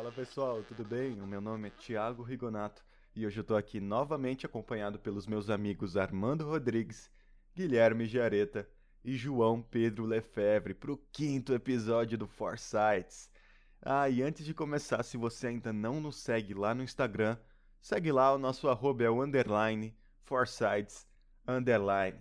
Fala 0.00 0.12
pessoal, 0.12 0.62
tudo 0.62 0.82
bem? 0.82 1.20
O 1.20 1.26
meu 1.26 1.42
nome 1.42 1.68
é 1.68 1.70
Thiago 1.72 2.22
Rigonato 2.22 2.82
e 3.14 3.26
hoje 3.26 3.38
eu 3.38 3.44
tô 3.44 3.54
aqui 3.54 3.80
novamente 3.80 4.46
acompanhado 4.46 4.98
pelos 4.98 5.26
meus 5.26 5.50
amigos 5.50 5.94
Armando 5.94 6.46
Rodrigues, 6.46 7.10
Guilherme 7.54 8.06
Giareta 8.06 8.66
e 9.04 9.14
João 9.14 9.60
Pedro 9.60 10.06
Lefebvre 10.06 10.72
para 10.72 10.90
o 10.90 10.96
quinto 11.12 11.52
episódio 11.52 12.16
do 12.16 12.26
Foresights. 12.26 13.30
Ah, 13.82 14.08
e 14.08 14.22
antes 14.22 14.46
de 14.46 14.54
começar, 14.54 15.02
se 15.02 15.18
você 15.18 15.48
ainda 15.48 15.70
não 15.70 16.00
nos 16.00 16.16
segue 16.16 16.54
lá 16.54 16.74
no 16.74 16.82
Instagram, 16.82 17.36
segue 17.78 18.10
lá, 18.10 18.34
o 18.34 18.38
nosso 18.38 18.70
arroba 18.70 19.04
é 19.04 19.10
o 19.10 19.22
underline, 19.22 19.94
Foresights, 20.22 21.06
underline. 21.46 22.18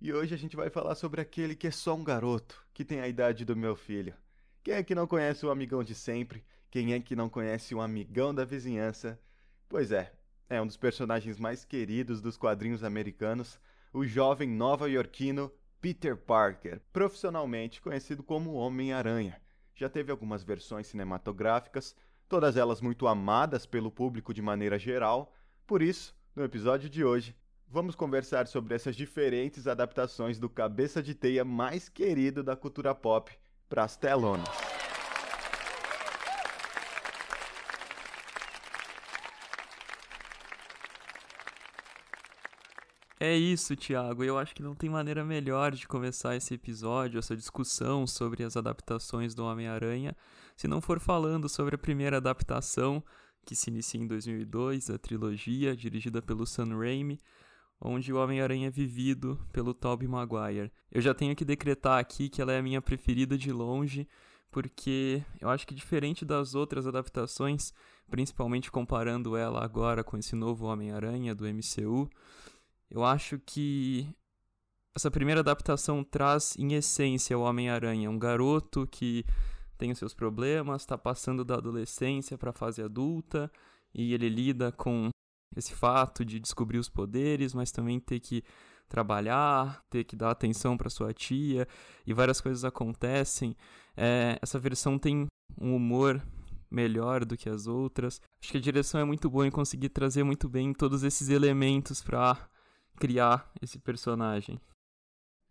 E 0.00 0.12
hoje 0.12 0.32
a 0.32 0.38
gente 0.38 0.54
vai 0.54 0.70
falar 0.70 0.94
sobre 0.94 1.20
aquele 1.20 1.56
que 1.56 1.66
é 1.66 1.72
só 1.72 1.92
um 1.96 2.04
garoto, 2.04 2.64
que 2.72 2.84
tem 2.84 3.00
a 3.00 3.08
idade 3.08 3.44
do 3.44 3.56
meu 3.56 3.74
filho. 3.74 4.14
Quem 4.62 4.74
é 4.74 4.82
que 4.84 4.94
não 4.94 5.08
conhece 5.08 5.44
o 5.44 5.50
amigão 5.50 5.82
de 5.82 5.94
sempre? 5.94 6.44
Quem 6.74 6.92
é 6.92 6.98
que 6.98 7.14
não 7.14 7.28
conhece 7.28 7.72
o 7.72 7.80
amigão 7.80 8.34
da 8.34 8.44
vizinhança? 8.44 9.16
Pois 9.68 9.92
é, 9.92 10.12
é 10.48 10.60
um 10.60 10.66
dos 10.66 10.76
personagens 10.76 11.38
mais 11.38 11.64
queridos 11.64 12.20
dos 12.20 12.36
quadrinhos 12.36 12.82
americanos, 12.82 13.60
o 13.92 14.04
jovem 14.04 14.48
nova-iorquino 14.48 15.52
Peter 15.80 16.16
Parker, 16.16 16.80
profissionalmente 16.92 17.80
conhecido 17.80 18.24
como 18.24 18.54
Homem-Aranha. 18.54 19.40
Já 19.72 19.88
teve 19.88 20.10
algumas 20.10 20.42
versões 20.42 20.88
cinematográficas, 20.88 21.94
todas 22.28 22.56
elas 22.56 22.80
muito 22.80 23.06
amadas 23.06 23.64
pelo 23.66 23.88
público 23.88 24.34
de 24.34 24.42
maneira 24.42 24.76
geral. 24.76 25.32
Por 25.68 25.80
isso, 25.80 26.12
no 26.34 26.42
episódio 26.42 26.90
de 26.90 27.04
hoje, 27.04 27.36
vamos 27.68 27.94
conversar 27.94 28.48
sobre 28.48 28.74
essas 28.74 28.96
diferentes 28.96 29.68
adaptações 29.68 30.40
do 30.40 30.50
cabeça 30.50 31.00
de 31.00 31.14
teia 31.14 31.44
mais 31.44 31.88
querido 31.88 32.42
da 32.42 32.56
cultura 32.56 32.92
pop 32.92 33.30
para 33.68 33.84
as 33.84 33.96
telonas. 33.96 34.73
É 43.26 43.34
isso, 43.34 43.74
Thiago. 43.74 44.22
Eu 44.22 44.36
acho 44.36 44.54
que 44.54 44.62
não 44.62 44.74
tem 44.74 44.90
maneira 44.90 45.24
melhor 45.24 45.72
de 45.72 45.88
começar 45.88 46.36
esse 46.36 46.52
episódio, 46.52 47.18
essa 47.18 47.34
discussão 47.34 48.06
sobre 48.06 48.44
as 48.44 48.54
adaptações 48.54 49.34
do 49.34 49.46
Homem-Aranha, 49.46 50.14
se 50.54 50.68
não 50.68 50.78
for 50.78 51.00
falando 51.00 51.48
sobre 51.48 51.74
a 51.74 51.78
primeira 51.78 52.18
adaptação, 52.18 53.02
que 53.46 53.56
se 53.56 53.70
inicia 53.70 53.98
em 53.98 54.06
2002, 54.06 54.90
a 54.90 54.98
trilogia, 54.98 55.74
dirigida 55.74 56.20
pelo 56.20 56.46
Sam 56.46 56.76
Raimi, 56.76 57.18
onde 57.80 58.12
o 58.12 58.18
Homem-Aranha 58.18 58.68
é 58.68 58.70
vivido 58.70 59.40
pelo 59.54 59.72
Tobey 59.72 60.06
Maguire. 60.06 60.70
Eu 60.92 61.00
já 61.00 61.14
tenho 61.14 61.34
que 61.34 61.46
decretar 61.46 61.98
aqui 61.98 62.28
que 62.28 62.42
ela 62.42 62.52
é 62.52 62.58
a 62.58 62.62
minha 62.62 62.82
preferida 62.82 63.38
de 63.38 63.50
longe, 63.50 64.06
porque 64.50 65.24
eu 65.40 65.48
acho 65.48 65.66
que 65.66 65.74
diferente 65.74 66.26
das 66.26 66.54
outras 66.54 66.86
adaptações, 66.86 67.72
principalmente 68.10 68.70
comparando 68.70 69.34
ela 69.34 69.64
agora 69.64 70.04
com 70.04 70.18
esse 70.18 70.36
novo 70.36 70.66
Homem-Aranha 70.66 71.34
do 71.34 71.46
MCU, 71.46 72.10
eu 72.90 73.04
acho 73.04 73.38
que 73.38 74.08
essa 74.94 75.10
primeira 75.10 75.40
adaptação 75.40 76.04
traz, 76.04 76.54
em 76.58 76.74
essência, 76.74 77.36
o 77.36 77.42
Homem-Aranha, 77.42 78.10
um 78.10 78.18
garoto 78.18 78.86
que 78.86 79.24
tem 79.76 79.90
os 79.90 79.98
seus 79.98 80.14
problemas, 80.14 80.82
está 80.82 80.96
passando 80.96 81.44
da 81.44 81.54
adolescência 81.54 82.38
para 82.38 82.50
a 82.50 82.54
fase 82.54 82.80
adulta 82.80 83.50
e 83.92 84.14
ele 84.14 84.28
lida 84.28 84.70
com 84.70 85.08
esse 85.56 85.74
fato 85.74 86.24
de 86.24 86.38
descobrir 86.38 86.78
os 86.78 86.88
poderes, 86.88 87.54
mas 87.54 87.72
também 87.72 87.98
ter 87.98 88.20
que 88.20 88.44
trabalhar, 88.88 89.82
ter 89.90 90.04
que 90.04 90.14
dar 90.14 90.30
atenção 90.30 90.76
para 90.76 90.90
sua 90.90 91.12
tia 91.12 91.66
e 92.06 92.12
várias 92.12 92.40
coisas 92.40 92.64
acontecem. 92.64 93.56
É, 93.96 94.38
essa 94.40 94.58
versão 94.58 94.98
tem 94.98 95.26
um 95.60 95.74
humor 95.74 96.22
melhor 96.70 97.24
do 97.24 97.36
que 97.36 97.48
as 97.48 97.66
outras. 97.66 98.20
Acho 98.42 98.52
que 98.52 98.58
a 98.58 98.60
direção 98.60 99.00
é 99.00 99.04
muito 99.04 99.28
boa 99.30 99.46
em 99.46 99.50
conseguir 99.50 99.88
trazer 99.88 100.22
muito 100.22 100.48
bem 100.48 100.72
todos 100.72 101.02
esses 101.02 101.28
elementos 101.28 102.02
para 102.02 102.36
criar 102.98 103.50
esse 103.60 103.78
personagem. 103.78 104.60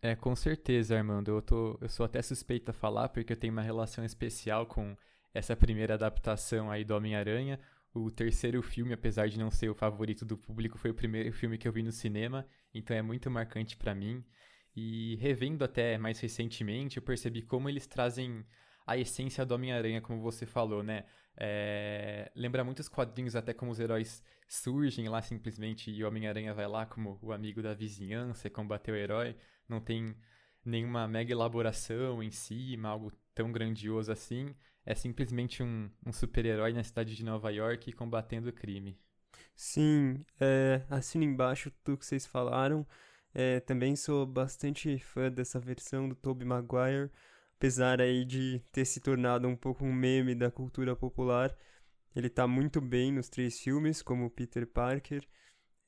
É, 0.02 0.14
com 0.14 0.36
certeza, 0.36 0.96
Armando. 0.96 1.30
Eu, 1.30 1.40
tô, 1.40 1.78
eu 1.80 1.88
sou 1.88 2.04
até 2.04 2.20
suspeito 2.20 2.70
a 2.70 2.74
falar 2.74 3.08
porque 3.08 3.32
eu 3.32 3.36
tenho 3.36 3.52
uma 3.52 3.62
relação 3.62 4.04
especial 4.04 4.66
com 4.66 4.96
essa 5.32 5.56
primeira 5.56 5.94
adaptação 5.94 6.70
aí 6.70 6.84
do 6.84 6.94
Homem-Aranha. 6.94 7.58
O 7.94 8.10
terceiro 8.10 8.60
filme, 8.62 8.92
apesar 8.92 9.28
de 9.28 9.38
não 9.38 9.50
ser 9.50 9.68
o 9.68 9.74
favorito 9.74 10.24
do 10.24 10.36
público, 10.36 10.76
foi 10.76 10.90
o 10.90 10.94
primeiro 10.94 11.32
filme 11.32 11.56
que 11.56 11.66
eu 11.66 11.72
vi 11.72 11.82
no 11.82 11.92
cinema, 11.92 12.46
então 12.74 12.96
é 12.96 13.00
muito 13.00 13.30
marcante 13.30 13.76
para 13.76 13.94
mim. 13.94 14.22
E 14.76 15.16
revendo 15.16 15.64
até 15.64 15.96
mais 15.96 16.18
recentemente, 16.18 16.96
eu 16.96 17.02
percebi 17.02 17.40
como 17.40 17.68
eles 17.68 17.86
trazem 17.86 18.44
a 18.86 18.98
essência 18.98 19.46
do 19.46 19.54
Homem-Aranha, 19.54 20.00
como 20.00 20.20
você 20.20 20.44
falou, 20.44 20.82
né? 20.82 21.04
É... 21.36 22.30
Lembra 22.34 22.64
muitos 22.64 22.88
quadrinhos, 22.88 23.36
até 23.36 23.52
como 23.52 23.72
os 23.72 23.80
heróis 23.80 24.22
surgem 24.48 25.08
lá 25.08 25.20
simplesmente 25.22 25.90
e 25.90 26.04
o 26.04 26.08
Homem-Aranha 26.08 26.54
vai 26.54 26.66
lá 26.66 26.86
como 26.86 27.18
o 27.22 27.32
amigo 27.32 27.62
da 27.62 27.74
vizinhança 27.74 28.46
e 28.46 28.50
combater 28.50 28.92
o 28.92 28.96
herói. 28.96 29.36
Não 29.68 29.80
tem 29.80 30.16
nenhuma 30.64 31.06
mega 31.08 31.32
elaboração 31.32 32.22
em 32.22 32.30
cima, 32.30 32.88
algo 32.88 33.12
tão 33.34 33.50
grandioso 33.52 34.12
assim. 34.12 34.54
É 34.86 34.94
simplesmente 34.94 35.62
um, 35.62 35.90
um 36.04 36.12
super-herói 36.12 36.72
na 36.72 36.84
cidade 36.84 37.16
de 37.16 37.24
Nova 37.24 37.50
York 37.50 37.92
combatendo 37.92 38.50
o 38.50 38.52
crime. 38.52 38.98
Sim, 39.56 40.24
é, 40.40 40.82
assino 40.90 41.24
embaixo 41.24 41.72
tudo 41.82 41.98
que 41.98 42.06
vocês 42.06 42.26
falaram. 42.26 42.86
É, 43.32 43.60
também 43.60 43.96
sou 43.96 44.24
bastante 44.26 44.98
fã 44.98 45.30
dessa 45.30 45.58
versão 45.58 46.08
do 46.08 46.14
Tobey 46.14 46.46
Maguire 46.46 47.10
apesar 47.64 47.98
aí 47.98 48.26
de 48.26 48.60
ter 48.70 48.84
se 48.84 49.00
tornado 49.00 49.48
um 49.48 49.56
pouco 49.56 49.86
um 49.86 49.92
meme 49.92 50.34
da 50.34 50.50
cultura 50.50 50.94
popular, 50.94 51.56
ele 52.14 52.28
tá 52.28 52.46
muito 52.46 52.78
bem 52.78 53.10
nos 53.10 53.30
três 53.30 53.58
filmes, 53.58 54.02
como 54.02 54.28
Peter 54.28 54.66
Parker. 54.66 55.26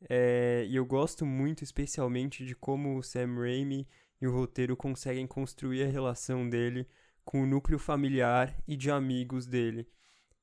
É, 0.09 0.65
e 0.67 0.75
eu 0.75 0.87
gosto 0.87 1.27
muito, 1.27 1.63
especialmente, 1.63 2.47
de 2.47 2.57
como 2.57 2.97
o 2.97 3.03
Sam 3.03 3.35
Raimi 3.35 3.87
e 4.19 4.27
o 4.27 4.33
roteiro 4.33 4.75
conseguem 4.75 5.27
construir 5.27 5.83
a 5.83 5.87
relação 5.87 6.49
dele 6.49 6.89
com 7.27 7.43
o 7.43 7.47
núcleo 7.47 7.79
familiar 7.79 8.57
e 8.67 8.75
de 8.75 8.91
amigos 8.91 9.47
dele. 9.47 9.87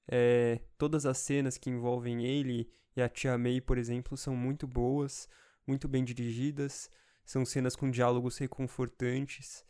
É, 0.07 0.59
todas 0.77 1.03
as 1.03 1.17
cenas 1.17 1.57
que 1.57 1.71
envolvem 1.71 2.23
ele 2.23 2.69
e 2.95 3.01
a 3.01 3.09
Tia 3.09 3.39
May, 3.39 3.59
por 3.59 3.79
exemplo, 3.79 4.15
são 4.15 4.35
muito 4.35 4.67
boas, 4.67 5.27
muito 5.65 5.87
bem 5.87 6.03
dirigidas, 6.03 6.91
são 7.25 7.43
cenas 7.43 7.75
com 7.75 7.89
diálogos 7.89 8.37
reconfortantes. 8.37 9.65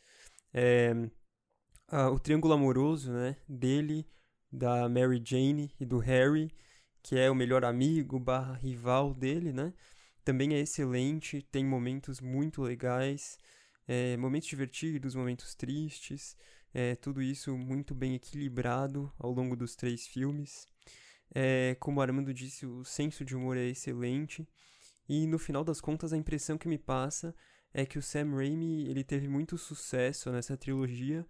É, 0.53 0.93
o 2.11 2.19
triângulo 2.19 2.53
amoroso, 2.53 3.11
né, 3.11 3.35
dele, 3.47 4.07
da 4.51 4.87
Mary 4.89 5.21
Jane 5.23 5.73
e 5.79 5.85
do 5.85 5.99
Harry, 5.99 6.51
que 7.01 7.17
é 7.17 7.29
o 7.29 7.35
melhor 7.35 7.63
amigo 7.65 8.19
barra 8.19 8.53
rival 8.53 9.13
dele, 9.13 9.51
né, 9.53 9.73
também 10.23 10.53
é 10.55 10.59
excelente, 10.59 11.41
tem 11.51 11.65
momentos 11.65 12.19
muito 12.21 12.61
legais, 12.61 13.37
é, 13.87 14.15
momentos 14.17 14.47
divertidos, 14.47 15.15
momentos 15.15 15.53
tristes, 15.53 16.35
é, 16.73 16.95
tudo 16.95 17.21
isso 17.21 17.55
muito 17.57 17.93
bem 17.93 18.15
equilibrado 18.15 19.11
ao 19.19 19.31
longo 19.31 19.55
dos 19.55 19.75
três 19.75 20.07
filmes. 20.07 20.67
É, 21.35 21.75
como 21.79 22.01
Armando 22.01 22.33
disse, 22.33 22.65
o 22.65 22.83
senso 22.83 23.23
de 23.25 23.35
humor 23.35 23.57
é 23.57 23.67
excelente. 23.67 24.47
E 25.07 25.27
no 25.27 25.37
final 25.37 25.63
das 25.63 25.81
contas, 25.81 26.13
a 26.13 26.17
impressão 26.17 26.57
que 26.57 26.67
me 26.67 26.77
passa 26.77 27.35
é 27.73 27.85
que 27.85 27.99
o 27.99 28.01
Sam 28.01 28.35
Raimi 28.35 28.87
ele 28.87 29.03
teve 29.03 29.27
muito 29.27 29.57
sucesso 29.57 30.31
nessa 30.31 30.55
trilogia 30.55 31.25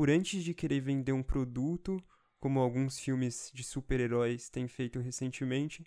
por 0.00 0.08
antes 0.08 0.42
de 0.42 0.54
querer 0.54 0.80
vender 0.80 1.12
um 1.12 1.22
produto, 1.22 2.02
como 2.38 2.58
alguns 2.58 2.98
filmes 2.98 3.50
de 3.52 3.62
super-heróis 3.62 4.48
têm 4.48 4.66
feito 4.66 4.98
recentemente, 4.98 5.84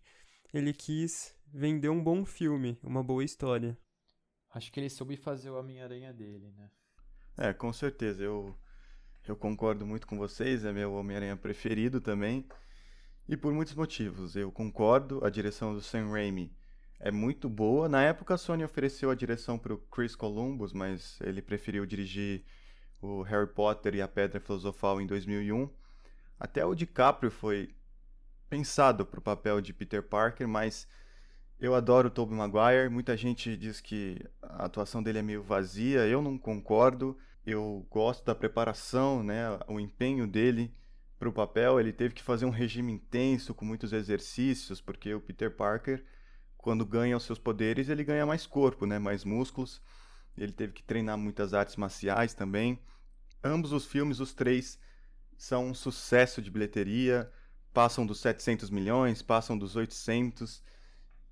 ele 0.54 0.72
quis 0.72 1.36
vender 1.52 1.90
um 1.90 2.04
bom 2.04 2.24
filme, 2.24 2.78
uma 2.84 3.04
boa 3.04 3.24
história. 3.24 3.76
Acho 4.54 4.72
que 4.72 4.80
ele 4.80 4.92
soube 4.92 5.18
fazer 5.18 5.50
o 5.50 5.58
Homem-Aranha 5.58 6.14
dele, 6.14 6.54
né? 6.56 6.70
É, 7.36 7.54
com 7.54 7.74
certeza. 7.74 8.24
Eu, 8.24 8.56
eu 9.28 9.36
concordo 9.36 9.84
muito 9.84 10.06
com 10.06 10.16
vocês, 10.16 10.64
é 10.64 10.72
meu 10.72 10.94
Homem-Aranha 10.94 11.36
preferido 11.36 12.00
também. 12.00 12.48
E 13.28 13.36
por 13.36 13.52
muitos 13.52 13.74
motivos. 13.74 14.36
Eu 14.36 14.52
concordo, 14.52 15.26
a 15.26 15.30
direção 15.32 15.74
do 15.74 15.82
Sam 15.82 16.12
Raimi 16.12 16.56
é 17.00 17.10
muito 17.10 17.50
boa. 17.50 17.90
Na 17.90 18.04
época 18.04 18.36
a 18.36 18.38
Sony 18.38 18.64
ofereceu 18.64 19.10
a 19.10 19.16
direção 19.16 19.58
para 19.58 19.74
o 19.74 19.80
Chris 19.80 20.16
Columbus, 20.16 20.72
mas 20.72 21.20
ele 21.22 21.42
preferiu 21.42 21.84
dirigir 21.84 22.46
o 23.04 23.22
Harry 23.22 23.48
Potter 23.48 23.96
e 23.96 24.02
a 24.02 24.08
Pedra 24.08 24.40
Filosofal 24.40 25.02
em 25.02 25.06
2001. 25.06 25.70
Até 26.40 26.66
o 26.66 26.74
DiCaprio 26.74 27.30
foi 27.30 27.76
pensado 28.50 29.06
para 29.06 29.20
o 29.20 29.24
papel 29.24 29.60
de 29.60 29.74
Peter 29.74 30.02
Parker, 30.02 30.48
mas 30.48 30.88
eu 31.60 31.76
adoro 31.76 32.08
o 32.08 32.12
Tobey 32.12 32.36
Maguire. 32.36 32.90
Muita 32.90 33.18
gente 33.18 33.58
diz 33.58 33.82
que 33.82 34.18
a 34.42 34.66
atuação 34.66 35.04
dele 35.04 35.20
é 35.20 35.22
meio 35.22 35.44
vazia. 35.44 36.08
Eu 36.08 36.22
não 36.22 36.38
concordo. 36.38 37.18
Eu 37.46 37.86
gosto 37.90 38.24
da 38.24 38.34
preparação, 38.34 39.22
né, 39.22 39.60
o 39.68 39.82
empenho 39.82 40.26
dele 40.26 40.74
para 41.20 41.28
o 41.28 41.34
papel. 41.34 41.82
Ele 41.82 41.92
teve 41.92 42.14
que 42.14 42.24
fazer 42.24 42.46
um 42.46 42.50
regime 42.50 42.94
intenso 42.94 43.54
com 43.54 43.66
muitos 43.66 43.92
exercícios, 43.92 44.80
porque 44.80 45.14
o 45.14 45.20
Peter 45.20 45.52
Parker, 45.52 46.06
quando 46.58 46.86
ganha 46.86 47.18
os 47.18 47.24
seus 47.24 47.38
poderes, 47.38 47.90
ele 47.90 48.06
ganha 48.06 48.26
mais 48.26 48.48
corpo, 48.48 48.86
né, 48.86 48.98
mais 48.98 49.26
músculos. 49.26 49.82
Ele 50.38 50.54
teve 50.54 50.72
que 50.72 50.82
treinar 50.82 51.18
muitas 51.18 51.54
artes 51.54 51.76
marciais 51.76 52.34
também. 52.34 52.80
Ambos 53.44 53.74
os 53.74 53.86
filmes, 53.86 54.20
os 54.20 54.34
três, 54.34 54.80
são 55.38 55.68
um 55.68 55.74
sucesso 55.74 56.42
de 56.42 56.50
bilheteria. 56.50 57.32
passam 57.74 58.06
dos 58.06 58.20
700 58.20 58.70
milhões, 58.70 59.22
passam 59.22 59.58
dos 59.58 59.76
800. 59.76 60.64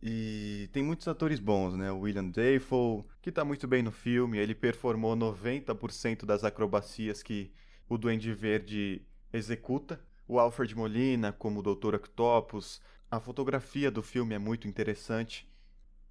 E 0.02 0.70
tem 0.74 0.84
muitos 0.84 1.08
atores 1.08 1.40
bons, 1.40 1.76
né? 1.76 1.92
O 1.92 2.00
William 2.00 2.28
Dafoe, 2.28 3.06
que 3.22 3.32
tá 3.32 3.46
muito 3.46 3.68
bem 3.68 3.84
no 3.84 3.92
filme, 3.92 4.40
ele 4.40 4.56
performou 4.56 5.16
90% 5.16 6.26
das 6.26 6.44
acrobacias 6.44 7.22
que 7.22 7.52
o 7.88 7.98
Duende 7.98 8.34
Verde 8.34 9.06
executa. 9.32 10.02
O 10.28 10.40
Alfred 10.40 10.76
Molina 10.76 11.32
como 11.32 11.60
o 11.60 11.64
Dr. 11.64 11.96
Octopus. 11.96 12.82
A 13.10 13.20
fotografia 13.20 13.92
do 13.92 14.02
filme 14.02 14.34
é 14.34 14.40
muito 14.40 14.68
interessante. 14.68 15.48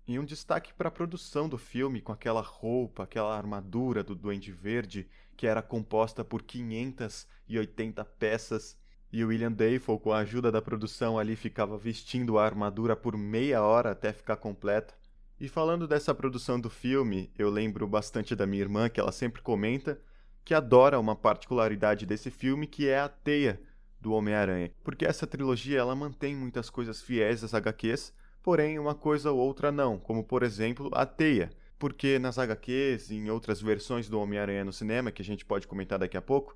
E 0.07 0.19
um 0.19 0.25
destaque 0.25 0.73
para 0.75 0.89
a 0.89 0.93
produção 0.93 1.49
do 1.49 1.57
filme, 1.57 2.01
com 2.01 2.13
aquela 2.13 2.41
roupa, 2.41 3.05
aquela 3.05 3.37
armadura 3.37 4.03
do 4.03 4.15
Duende 4.15 4.51
Verde, 4.51 5.09
que 5.37 5.47
era 5.47 5.63
composta 5.63 6.25
por 6.25 6.43
580 6.43 8.05
peças. 8.05 8.77
E 9.13 9.25
o 9.25 9.29
William 9.29 9.53
Dafoe, 9.53 9.99
com 9.99 10.13
a 10.13 10.19
ajuda 10.19 10.53
da 10.53 10.63
produção 10.63 11.19
ali, 11.19 11.37
ficava 11.37 11.77
vestindo 11.79 12.39
a 12.39 12.45
armadura 12.45 12.95
por 12.97 13.17
meia 13.17 13.63
hora 13.63 13.91
até 13.91 14.13
ficar 14.13 14.37
completa. 14.37 14.95
E 15.41 15.49
falando 15.49 15.89
dessa 15.89 16.15
produção 16.15 16.61
do 16.61 16.69
filme, 16.69 17.33
eu 17.39 17.49
lembro 17.49 17.89
bastante 17.89 18.37
da 18.37 18.47
minha 18.47 18.63
irmã, 18.63 18.89
que 18.89 19.01
ela 19.01 19.11
sempre 19.11 19.41
comenta 19.41 19.99
que 20.45 20.55
adora 20.55 20.99
uma 20.99 21.17
particularidade 21.17 22.05
desse 22.05 22.31
filme, 22.31 22.67
que 22.67 22.89
é 22.89 23.01
a 23.01 23.09
teia 23.09 23.61
do 24.01 24.13
Homem-Aranha. 24.13 24.73
Porque 24.83 25.05
essa 25.05 25.27
trilogia 25.27 25.79
ela 25.79 25.95
mantém 25.95 26.35
muitas 26.35 26.69
coisas 26.69 27.01
fiéis 27.01 27.45
às 27.45 27.55
HQs, 27.55 28.13
porém 28.43 28.79
uma 28.79 28.95
coisa 28.95 29.31
ou 29.31 29.39
outra 29.39 29.71
não, 29.71 29.99
como 29.99 30.25
por 30.25 30.43
exemplo 30.43 30.91
a 30.93 31.05
teia. 31.05 31.51
Porque 31.79 32.19
nas 32.19 32.39
HQs 32.39 33.11
e 33.11 33.17
em 33.17 33.31
outras 33.31 33.61
versões 33.61 34.09
do 34.09 34.21
Homem-Aranha 34.21 34.65
no 34.65 34.73
cinema, 34.73 35.11
que 35.11 35.23
a 35.23 35.25
gente 35.25 35.45
pode 35.45 35.67
comentar 35.67 35.99
daqui 35.99 36.17
a 36.17 36.23
pouco, 36.23 36.55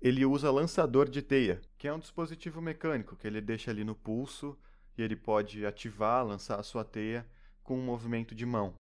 ele 0.00 0.26
usa 0.26 0.50
lançador 0.50 1.08
de 1.08 1.22
teia, 1.22 1.60
que 1.78 1.88
é 1.88 1.92
um 1.92 1.98
dispositivo 1.98 2.60
mecânico 2.60 3.16
que 3.16 3.26
ele 3.26 3.40
deixa 3.40 3.70
ali 3.70 3.84
no 3.84 3.94
pulso 3.94 4.56
e 4.96 5.02
ele 5.02 5.16
pode 5.16 5.64
ativar, 5.64 6.26
lançar 6.26 6.60
a 6.60 6.62
sua 6.62 6.84
teia 6.84 7.26
com 7.62 7.78
um 7.78 7.84
movimento 7.84 8.34
de 8.34 8.44
mão. 8.44 8.74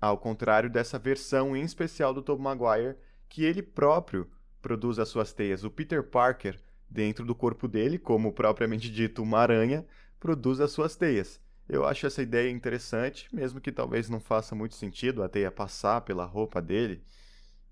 Ao 0.00 0.16
contrário 0.16 0.70
dessa 0.70 0.98
versão 0.98 1.56
em 1.56 1.62
especial 1.62 2.12
do 2.12 2.22
Tobey 2.22 2.42
Maguire, 2.42 2.96
que 3.28 3.44
ele 3.44 3.62
próprio 3.62 4.30
produz 4.60 4.98
as 4.98 5.08
suas 5.08 5.32
teias. 5.32 5.64
O 5.64 5.70
Peter 5.70 6.02
Parker 6.02 6.60
dentro 6.88 7.24
do 7.24 7.34
corpo 7.34 7.68
dele, 7.68 7.98
como 7.98 8.32
propriamente 8.32 8.90
dito 8.90 9.22
uma 9.22 9.38
aranha, 9.38 9.86
produz 10.18 10.60
as 10.60 10.70
suas 10.70 10.96
teias. 10.96 11.40
Eu 11.68 11.84
acho 11.84 12.06
essa 12.06 12.22
ideia 12.22 12.50
interessante, 12.50 13.28
mesmo 13.34 13.60
que 13.60 13.72
talvez 13.72 14.08
não 14.08 14.20
faça 14.20 14.54
muito 14.54 14.76
sentido 14.76 15.22
a 15.22 15.28
teia 15.28 15.50
passar 15.50 16.00
pela 16.02 16.24
roupa 16.24 16.62
dele 16.62 17.02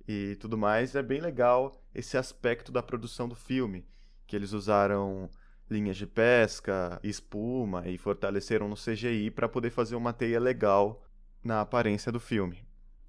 e 0.07 0.37
tudo 0.41 0.59
mais. 0.59 0.95
É 0.95 1.03
bem 1.03 1.21
legal 1.21 1.81
esse 1.95 2.17
aspecto 2.17 2.73
da 2.73 2.83
produção 2.83 3.29
do 3.29 3.37
filme, 3.37 3.87
que 4.27 4.35
eles 4.35 4.53
usaram 4.53 5.31
linhas 5.71 5.97
de 5.97 6.07
pesca, 6.07 6.99
espuma 7.03 7.89
e 7.89 7.97
fortaleceram 7.97 8.69
no 8.69 8.77
CGI 8.77 9.31
para 9.31 9.49
poder 9.49 9.71
fazer 9.71 9.95
uma 9.95 10.13
teia 10.13 10.41
legal 10.41 11.05
na 11.43 11.61
aparência 11.61 12.11
do 12.11 12.21
filme. 12.21 12.65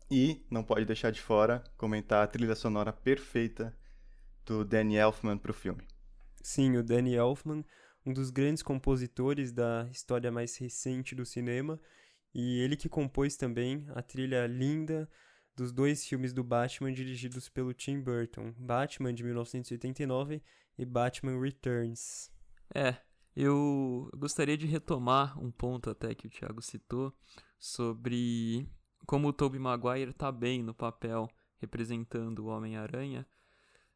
E 0.10 0.46
não 0.52 0.64
pode 0.64 0.86
deixar 0.86 1.12
de 1.12 1.20
fora 1.20 1.64
comentar 1.76 2.24
a 2.24 2.28
trilha 2.28 2.56
sonora 2.56 2.94
perfeita 2.94 3.76
do 4.46 4.64
Danny 4.64 4.98
Elfman 4.98 5.38
para 5.38 5.50
o 5.50 5.54
filme. 5.54 5.88
Sim, 6.42 6.78
o 6.78 6.84
Danny 6.84 7.16
Elfman, 7.16 7.66
um 8.06 8.14
dos 8.14 8.30
grandes 8.30 8.62
compositores 8.62 9.52
da 9.52 9.88
história 9.92 10.32
mais 10.32 10.56
recente 10.58 11.16
do 11.16 11.26
cinema, 11.26 11.80
e 12.34 12.60
ele 12.60 12.76
que 12.76 12.90
compôs 12.90 13.36
também 13.36 13.86
a 13.96 14.02
trilha 14.02 14.46
linda 14.46 15.10
dos 15.56 15.72
dois 15.72 16.06
filmes 16.06 16.34
do 16.34 16.44
Batman 16.44 16.92
dirigidos 16.92 17.48
pelo 17.48 17.74
Tim 17.74 18.02
Burton, 18.02 18.54
Batman 18.58 19.14
de 19.14 19.24
1989 19.24 20.42
e 20.78 20.86
Batman 20.86 21.40
Returns. 21.42 22.30
É, 22.74 22.98
eu 23.36 24.10
gostaria 24.18 24.58
de 24.58 24.66
retomar 24.66 25.42
um 25.42 25.50
ponto 25.50 25.90
até 25.90 26.14
que 26.14 26.28
o 26.28 26.30
Thiago 26.30 26.62
citou 26.62 27.14
sobre 27.58 28.70
como 29.06 29.30
o 29.30 29.34
Tobey 29.34 29.60
Maguire 29.60 30.12
está 30.12 30.32
bem 30.32 30.62
no 30.62 30.74
papel 30.74 31.30
representando 31.58 32.40
o 32.40 32.48
Homem-Aranha. 32.48 33.26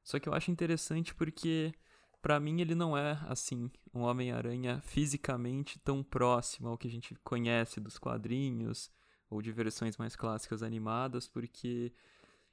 Só 0.03 0.19
que 0.19 0.29
eu 0.29 0.33
acho 0.33 0.51
interessante 0.51 1.13
porque 1.13 1.73
para 2.21 2.39
mim 2.39 2.61
ele 2.61 2.75
não 2.75 2.97
é 2.97 3.17
assim 3.27 3.69
um 3.93 4.01
Homem-Aranha 4.01 4.81
fisicamente 4.81 5.79
tão 5.79 6.03
próximo 6.03 6.69
ao 6.69 6.77
que 6.77 6.87
a 6.87 6.91
gente 6.91 7.15
conhece 7.23 7.79
dos 7.79 7.97
quadrinhos 7.97 8.91
ou 9.29 9.41
de 9.41 9.51
versões 9.51 9.97
mais 9.97 10.15
clássicas 10.15 10.63
animadas, 10.63 11.27
porque 11.27 11.93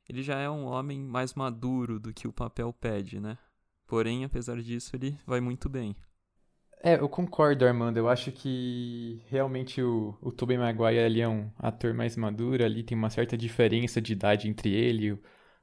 ele 0.08 0.22
já 0.22 0.38
é 0.38 0.48
um 0.48 0.64
homem 0.66 1.02
mais 1.02 1.34
maduro 1.34 1.98
do 1.98 2.12
que 2.12 2.28
o 2.28 2.32
papel 2.32 2.72
pede, 2.72 3.18
né? 3.18 3.38
Porém, 3.86 4.24
apesar 4.24 4.60
disso, 4.62 4.94
ele 4.94 5.18
vai 5.26 5.40
muito 5.40 5.68
bem. 5.68 5.96
É, 6.82 6.94
eu 7.00 7.08
concordo, 7.08 7.64
Armando. 7.64 7.96
Eu 7.96 8.08
acho 8.08 8.30
que 8.30 9.22
realmente 9.28 9.82
o, 9.82 10.16
o 10.20 10.30
Tobey 10.30 10.58
Maguire 10.58 11.00
ali 11.00 11.20
é 11.20 11.28
um 11.28 11.50
ator 11.58 11.94
mais 11.94 12.16
maduro, 12.16 12.64
ali 12.64 12.82
tem 12.82 12.96
uma 12.96 13.10
certa 13.10 13.36
diferença 13.36 14.00
de 14.00 14.12
idade 14.12 14.48
entre 14.48 14.70
ele, 14.72 15.18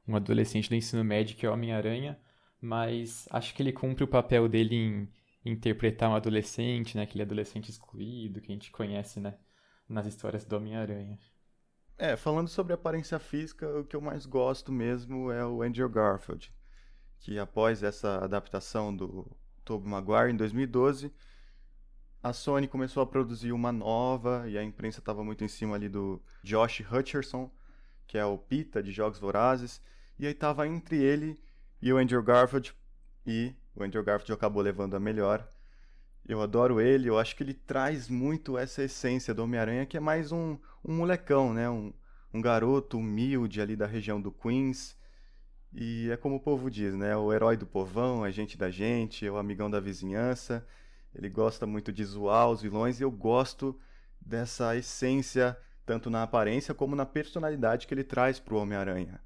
um 0.08 0.16
adolescente 0.16 0.68
do 0.68 0.76
ensino 0.76 1.04
médio 1.04 1.38
que 1.38 1.46
é 1.46 1.50
Homem-Aranha 1.50 2.20
mas 2.64 3.28
acho 3.30 3.54
que 3.54 3.62
ele 3.62 3.74
cumpre 3.74 4.06
o 4.06 4.08
papel 4.08 4.48
dele 4.48 4.74
em, 4.74 5.10
interpretar 5.44 6.10
um 6.10 6.16
adolescente, 6.16 6.96
né? 6.96 7.04
Aquele 7.04 7.24
adolescente 7.24 7.70
excluído 7.70 8.40
que 8.40 8.54
a 8.54 8.56
gente 8.56 8.72
conhece, 8.72 9.20
né? 9.20 9.38
Nas 9.88 10.08
histórias 10.08 10.46
do 10.46 10.56
Homem-Aranha. 10.56 11.20
É, 11.98 12.16
falando 12.16 12.48
sobre 12.48 12.72
aparência 12.72 13.20
física, 13.20 13.68
o 13.80 13.84
que 13.84 13.94
eu 13.94 14.00
mais 14.00 14.26
gosto 14.26 14.72
mesmo 14.72 15.30
é 15.30 15.46
o 15.46 15.62
Andrew 15.62 15.90
Garfield, 15.90 16.54
que 17.20 17.38
após 17.38 17.84
essa 17.84 18.24
adaptação 18.24 18.96
do 18.96 19.30
Tobey 19.66 19.90
Maguire 19.90 20.32
em 20.32 20.38
2012, 20.38 21.14
a 22.24 22.32
Sony 22.32 22.70
começou 22.70 23.04
a 23.04 23.06
produzir 23.06 23.52
uma 23.52 23.74
nova 23.74 24.46
e 24.48 24.58
a 24.58 24.64
imprensa 24.64 25.00
estava 25.00 25.22
muito 25.22 25.44
em 25.44 25.50
cima 25.50 25.76
ali 25.76 25.90
do 25.90 26.24
Josh 26.42 26.80
Hutcherson, 26.80 27.52
que 28.08 28.18
é 28.18 28.24
o 28.26 28.38
Pita 28.38 28.82
de 28.82 28.94
Jogos 28.94 29.20
Vorazes, 29.20 29.82
e 30.18 30.26
aí 30.26 30.32
estava 30.32 30.66
entre 30.66 31.04
ele 31.04 31.38
e 31.84 31.92
o 31.92 31.98
Andrew 31.98 32.24
Garfield, 32.24 32.74
e 33.28 33.54
o 33.76 33.84
Andrew 33.84 34.02
Garfield 34.02 34.32
acabou 34.32 34.64
levando 34.64 34.96
a 34.96 35.02
melhor. 35.02 35.46
Eu 36.26 36.42
adoro 36.42 36.80
ele, 36.80 37.10
eu 37.10 37.20
acho 37.20 37.36
que 37.36 37.44
ele 37.44 37.54
traz 37.54 38.08
muito 38.08 38.58
essa 38.58 38.84
essência 38.84 39.34
do 39.34 39.44
Homem-Aranha, 39.44 39.86
que 39.86 39.98
é 39.98 40.00
mais 40.00 40.32
um, 40.32 40.58
um 40.82 40.96
molecão, 40.96 41.54
né? 41.54 41.70
Um, 41.70 41.92
um 42.34 42.42
garoto 42.42 42.98
humilde 42.98 43.60
ali 43.60 43.76
da 43.76 43.86
região 43.86 44.22
do 44.22 44.32
Queens. 44.32 44.98
E 45.74 46.10
é 46.10 46.16
como 46.16 46.36
o 46.36 46.40
povo 46.40 46.72
diz, 46.72 46.96
né? 46.96 47.18
O 47.18 47.34
herói 47.34 47.58
do 47.58 47.68
povão, 47.68 48.24
a 48.24 48.32
gente 48.32 48.58
da 48.58 48.72
gente, 48.72 49.28
é 49.28 49.30
o 49.30 49.36
amigão 49.36 49.70
da 49.70 49.82
vizinhança. 49.82 50.66
Ele 51.14 51.28
gosta 51.28 51.68
muito 51.68 51.92
de 51.92 52.06
zoar 52.06 52.50
os 52.50 52.62
vilões 52.62 53.02
e 53.02 53.04
eu 53.04 53.12
gosto 53.12 53.78
dessa 54.22 54.74
essência, 54.74 55.58
tanto 55.86 56.10
na 56.10 56.24
aparência 56.24 56.74
como 56.74 56.96
na 56.96 57.06
personalidade 57.06 57.88
que 57.88 57.94
ele 57.94 58.06
traz 58.06 58.40
para 58.40 58.54
o 58.54 58.58
Homem-Aranha. 58.58 59.20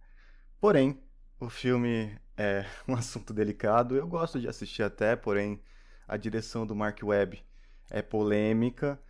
Porém, 0.59 0.99
o 1.39 1.51
filme 1.51 2.17
é 2.37 2.65
um 2.87 2.93
assunto 2.93 3.33
delicado. 3.33 3.95
Eu 3.95 4.07
gosto 4.07 4.39
de 4.39 4.47
assistir 4.47 4.83
até, 4.83 5.15
porém 5.15 5.59
a 6.07 6.15
direção 6.15 6.65
do 6.65 6.75
Mark 6.75 6.99
Webb 7.03 7.43
é 7.89 8.01
polêmica. 8.01 9.01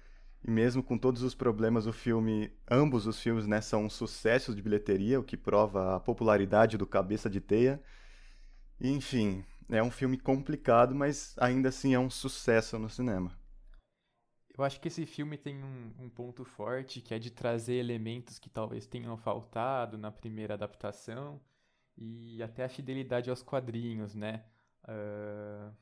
E 0.43 0.49
mesmo 0.49 0.81
com 0.81 0.97
todos 0.97 1.23
os 1.23 1.35
problemas, 1.35 1.87
o 1.87 1.93
filme, 1.93 2.51
ambos 2.69 3.05
os 3.05 3.19
filmes, 3.19 3.45
né, 3.45 3.59
são 3.59 3.89
sucessos 3.89 4.55
de 4.55 4.61
bilheteria, 4.61 5.19
o 5.19 5.23
que 5.23 5.35
prova 5.35 5.95
a 5.95 5.99
popularidade 5.99 6.77
do 6.77 6.87
Cabeça 6.87 7.29
de 7.29 7.41
Teia. 7.41 7.81
Enfim, 8.79 9.43
é 9.67 9.83
um 9.83 9.91
filme 9.91 10.17
complicado, 10.17 10.95
mas 10.95 11.35
ainda 11.37 11.69
assim 11.69 11.93
é 11.93 11.99
um 11.99 12.09
sucesso 12.09 12.79
no 12.79 12.89
cinema. 12.89 13.37
Eu 14.57 14.63
acho 14.63 14.79
que 14.79 14.87
esse 14.87 15.05
filme 15.05 15.37
tem 15.37 15.63
um, 15.63 15.93
um, 15.99 16.09
ponto 16.09 16.43
forte, 16.45 17.01
que 17.01 17.13
é 17.13 17.19
de 17.19 17.29
trazer 17.29 17.75
elementos 17.75 18.39
que 18.39 18.49
talvez 18.49 18.87
tenham 18.87 19.17
faltado 19.17 19.97
na 19.97 20.11
primeira 20.11 20.53
adaptação 20.53 21.39
e 21.97 22.41
até 22.43 22.63
a 22.63 22.69
fidelidade 22.69 23.29
aos 23.29 23.41
quadrinhos, 23.41 24.13
né? 24.13 24.45
Uh, 24.83 25.73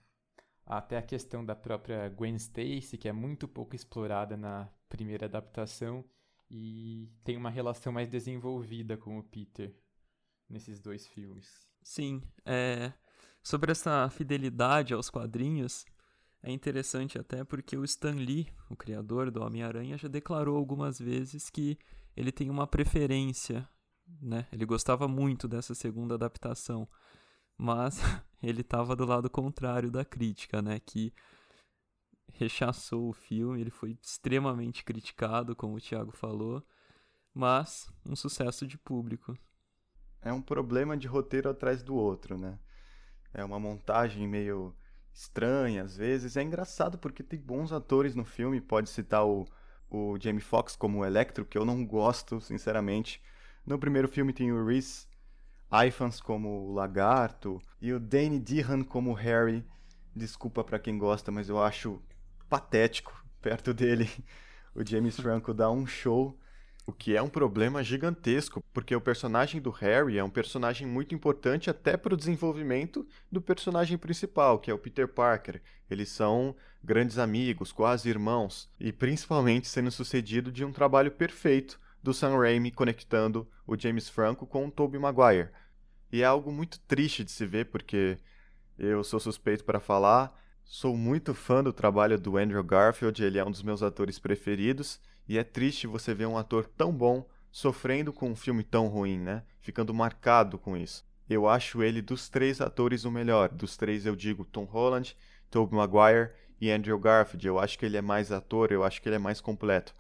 até 0.66 0.98
a 0.98 1.02
questão 1.02 1.46
da 1.46 1.56
própria 1.56 2.10
Gwen 2.10 2.36
Stacy, 2.36 2.98
que 2.98 3.08
é 3.08 3.14
muito 3.14 3.48
pouco 3.48 3.76
explorada 3.76 4.36
na 4.36 4.70
primeira 4.90 5.26
adaptação 5.26 6.04
e 6.50 7.12
tem 7.24 7.38
uma 7.38 7.50
relação 7.50 7.92
mais 7.92 8.08
desenvolvida 8.08 8.98
com 8.98 9.20
o 9.20 9.24
Peter 9.24 9.76
nesses 10.50 10.80
dois 10.80 11.06
filmes. 11.06 11.68
Sim, 11.84 12.24
é... 12.46 12.94
sobre 13.44 13.72
essa 13.72 14.10
fidelidade 14.10 14.94
aos 14.94 15.10
quadrinhos, 15.10 15.86
é 16.42 16.52
interessante 16.52 17.20
até 17.20 17.44
porque 17.44 17.78
o 17.78 17.84
Stan 17.84 18.16
Lee, 18.16 18.48
o 18.70 18.76
criador 18.76 19.30
do 19.30 19.44
Homem-Aranha, 19.44 19.98
já 19.98 20.08
declarou 20.08 20.58
algumas 20.58 20.98
vezes 21.00 21.50
que 21.50 21.78
ele 22.16 22.32
tem 22.32 22.50
uma 22.50 22.66
preferência 22.66 23.68
né? 24.22 24.48
Ele 24.52 24.66
gostava 24.66 25.08
muito 25.08 25.48
dessa 25.48 25.74
segunda 25.74 26.16
adaptação, 26.16 26.88
mas 27.58 28.00
ele 28.42 28.62
estava 28.62 28.96
do 28.96 29.06
lado 29.06 29.30
contrário 29.30 29.92
da 29.92 30.04
crítica, 30.04 30.62
né? 30.62 30.80
Que 30.80 31.14
rechaçou 32.34 33.10
o 33.10 33.14
filme, 33.14 33.62
ele 33.62 33.70
foi 33.70 33.98
extremamente 34.02 34.84
criticado, 34.84 35.56
como 35.56 35.76
o 35.76 35.82
Thiago 35.82 36.12
falou, 36.12 36.66
mas 37.34 37.90
um 38.06 38.16
sucesso 38.16 38.68
de 38.68 38.78
público. 38.78 39.38
É 40.22 40.34
um 40.34 40.42
problema 40.42 40.98
de 40.98 41.08
roteiro 41.08 41.50
atrás 41.50 41.84
do 41.84 41.96
outro, 41.96 42.38
né? 42.38 42.60
É 43.34 43.44
uma 43.44 43.60
montagem 43.60 44.28
meio 44.28 44.76
estranha 45.14 45.84
às 45.84 45.96
vezes. 45.96 46.36
É 46.36 46.42
engraçado 46.42 46.98
porque 46.98 47.24
tem 47.24 47.40
bons 47.40 47.72
atores 47.72 48.16
no 48.16 48.26
filme, 48.26 48.60
pode 48.60 48.90
citar 48.90 49.26
o, 49.26 49.46
o 49.90 50.18
Jamie 50.20 50.42
Foxx 50.42 50.76
como 50.76 51.00
o 51.00 51.06
Electro, 51.06 51.46
que 51.46 51.58
eu 51.58 51.64
não 51.64 51.86
gosto, 51.86 52.42
sinceramente. 52.42 53.22
No 53.66 53.80
primeiro 53.80 54.08
filme 54.08 54.32
tem 54.32 54.52
o 54.52 54.66
Reese 54.66 55.08
Ifans 55.88 56.22
como 56.22 56.68
o 56.68 56.74
Lagarto 56.74 57.60
e 57.82 57.92
o 57.92 58.00
Danny 58.00 58.40
Dehan 58.40 58.84
como 58.84 59.14
Harry. 59.14 59.66
Desculpa 60.16 60.64
para 60.64 60.80
quem 60.80 60.98
gosta, 60.98 61.32
mas 61.32 61.50
eu 61.50 61.62
acho 61.62 62.00
patético 62.48 63.26
perto 63.42 63.74
dele. 63.74 64.10
O 64.76 64.86
James 64.86 65.16
Franco 65.16 65.54
dá 65.54 65.72
um 65.72 65.88
show 65.88 66.38
o 66.88 66.94
que 66.94 67.16
é 67.16 67.22
um 67.22 67.28
problema 67.28 67.84
gigantesco, 67.84 68.64
porque 68.72 68.96
o 68.96 69.02
personagem 69.02 69.60
do 69.60 69.72
Harry 69.72 70.20
é 70.20 70.24
um 70.24 70.30
personagem 70.30 70.86
muito 70.86 71.16
importante 71.16 71.70
até 71.70 71.98
para 71.98 72.14
o 72.14 72.18
desenvolvimento 72.18 73.08
do 73.32 73.42
personagem 73.42 73.98
principal, 73.98 74.60
que 74.60 74.70
é 74.70 74.74
o 74.74 74.78
Peter 74.78 75.08
Parker. 75.08 75.62
Eles 75.90 76.10
são 76.10 76.56
grandes 76.84 77.18
amigos, 77.18 77.72
quase 77.72 78.08
irmãos, 78.08 78.70
e 78.80 78.92
principalmente 78.92 79.68
sendo 79.68 79.90
sucedido 79.90 80.52
de 80.52 80.64
um 80.64 80.72
trabalho 80.72 81.10
perfeito 81.10 81.80
do 82.06 82.14
Sam 82.14 82.38
Raimi 82.38 82.70
conectando 82.70 83.50
o 83.66 83.76
James 83.76 84.08
Franco 84.08 84.46
com 84.46 84.68
o 84.68 84.72
Tobey 84.72 85.00
Maguire. 85.00 85.50
E 86.12 86.22
é 86.22 86.26
algo 86.26 86.52
muito 86.52 86.80
triste 86.82 87.24
de 87.24 87.32
se 87.32 87.48
ver, 87.48 87.66
porque 87.66 88.20
eu 88.78 89.04
sou 89.04 89.20
suspeito 89.20 89.64
para 89.64 89.80
falar, 89.80 90.40
sou 90.64 90.96
muito 90.96 91.34
fã 91.34 91.64
do 91.64 91.74
trabalho 91.74 92.20
do 92.20 92.38
Andrew 92.38 92.64
Garfield, 92.64 93.24
ele 93.24 93.40
é 93.40 93.44
um 93.44 93.50
dos 93.50 93.64
meus 93.64 93.82
atores 93.82 94.20
preferidos, 94.20 95.02
e 95.28 95.40
é 95.40 95.44
triste 95.44 95.88
você 95.88 96.14
ver 96.14 96.28
um 96.28 96.38
ator 96.38 96.68
tão 96.78 96.92
bom 96.94 97.28
sofrendo 97.52 98.14
com 98.14 98.30
um 98.30 98.36
filme 98.36 98.64
tão 98.64 98.86
ruim, 98.86 99.18
né? 99.18 99.42
Ficando 99.60 99.92
marcado 99.92 100.60
com 100.60 100.78
isso. 100.78 101.04
Eu 101.28 101.50
acho 101.50 101.82
ele 101.82 102.04
dos 102.04 102.30
três 102.30 102.62
atores 102.62 103.04
o 103.04 103.10
melhor. 103.10 103.50
Dos 103.50 103.76
três 103.76 104.06
eu 104.06 104.16
digo 104.16 104.46
Tom 104.46 104.66
Holland, 104.66 105.18
Tobey 105.50 105.76
Maguire 105.76 106.30
e 106.62 106.70
Andrew 106.70 107.00
Garfield. 107.00 107.48
Eu 107.48 107.58
acho 107.58 107.80
que 107.80 107.86
ele 107.88 107.98
é 107.98 108.02
mais 108.02 108.32
ator, 108.32 108.72
eu 108.72 108.84
acho 108.84 109.02
que 109.02 109.10
ele 109.10 109.16
é 109.16 109.20
mais 109.20 109.42
completo. 109.42 109.96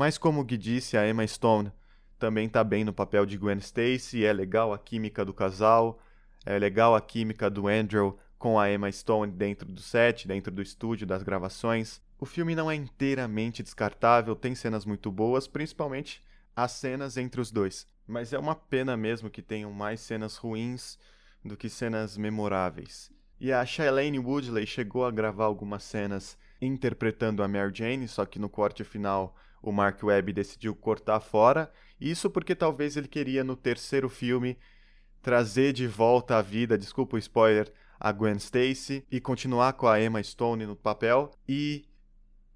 Mas 0.00 0.16
como 0.16 0.42
Gui 0.42 0.56
disse, 0.56 0.96
a 0.96 1.06
Emma 1.06 1.26
Stone 1.26 1.70
também 2.18 2.46
está 2.46 2.64
bem 2.64 2.84
no 2.84 2.90
papel 2.90 3.26
de 3.26 3.36
Gwen 3.36 3.58
Stacy, 3.58 4.24
é 4.24 4.32
legal 4.32 4.72
a 4.72 4.78
química 4.78 5.26
do 5.26 5.34
casal, 5.34 6.00
é 6.46 6.58
legal 6.58 6.94
a 6.94 7.02
química 7.02 7.50
do 7.50 7.68
Andrew 7.68 8.18
com 8.38 8.58
a 8.58 8.72
Emma 8.72 8.90
Stone 8.90 9.30
dentro 9.30 9.70
do 9.70 9.82
set, 9.82 10.26
dentro 10.26 10.50
do 10.50 10.62
estúdio 10.62 11.06
das 11.06 11.22
gravações. 11.22 12.00
O 12.18 12.24
filme 12.24 12.54
não 12.54 12.70
é 12.70 12.74
inteiramente 12.74 13.62
descartável, 13.62 14.34
tem 14.34 14.54
cenas 14.54 14.86
muito 14.86 15.12
boas, 15.12 15.46
principalmente 15.46 16.24
as 16.56 16.72
cenas 16.72 17.18
entre 17.18 17.38
os 17.38 17.50
dois. 17.50 17.86
Mas 18.08 18.32
é 18.32 18.38
uma 18.38 18.54
pena 18.54 18.96
mesmo 18.96 19.28
que 19.28 19.42
tenham 19.42 19.70
mais 19.70 20.00
cenas 20.00 20.38
ruins 20.38 20.98
do 21.44 21.58
que 21.58 21.68
cenas 21.68 22.16
memoráveis. 22.16 23.12
E 23.38 23.52
a 23.52 23.66
Shailene 23.66 24.18
Woodley 24.18 24.66
chegou 24.66 25.04
a 25.04 25.10
gravar 25.10 25.44
algumas 25.44 25.82
cenas 25.82 26.38
interpretando 26.58 27.42
a 27.42 27.48
Mary 27.48 27.72
Jane, 27.74 28.08
só 28.08 28.24
que 28.24 28.38
no 28.38 28.48
corte 28.48 28.82
final 28.82 29.36
o 29.62 29.72
Mark 29.72 30.02
Webb 30.02 30.32
decidiu 30.32 30.74
cortar 30.74 31.20
fora. 31.20 31.70
Isso 32.00 32.30
porque 32.30 32.54
talvez 32.54 32.96
ele 32.96 33.08
queria 33.08 33.44
no 33.44 33.56
terceiro 33.56 34.08
filme 34.08 34.58
trazer 35.22 35.72
de 35.72 35.86
volta 35.86 36.38
à 36.38 36.42
vida, 36.42 36.78
desculpa 36.78 37.16
o 37.16 37.18
spoiler, 37.18 37.72
a 37.98 38.10
Gwen 38.10 38.36
Stacy 38.36 39.04
e 39.10 39.20
continuar 39.20 39.74
com 39.74 39.86
a 39.86 40.00
Emma 40.00 40.22
Stone 40.22 40.64
no 40.64 40.74
papel 40.74 41.30
e 41.46 41.84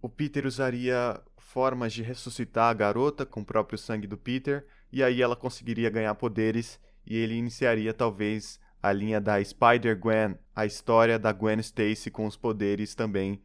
o 0.01 0.09
Peter 0.09 0.47
usaria 0.47 1.21
formas 1.37 1.93
de 1.93 2.03
ressuscitar 2.03 2.71
a 2.71 2.75
garota 2.75 3.27
com 3.27 3.41
o 3.41 3.45
próprio 3.45 3.79
sangue 3.79 4.07
do 4.07 4.17
Peter, 4.17 4.67
e 4.91 5.03
aí 5.03 5.23
ela 5.23 5.37
conseguiria 5.37 5.91
ganhar 5.91 6.15
poderes 6.15 6.81
e 7.07 7.17
ele 7.17 7.35
iniciaria 7.35 7.93
talvez 7.93 8.59
a 8.83 8.93
linha 8.93 9.21
da 9.21 9.43
Spider-Gwen, 9.43 10.37
a 10.55 10.67
história 10.67 11.19
da 11.19 11.33
Gwen 11.33 11.59
Stacy 11.61 12.11
com 12.11 12.27
os 12.27 12.37
poderes 12.37 12.95
também 12.95 13.41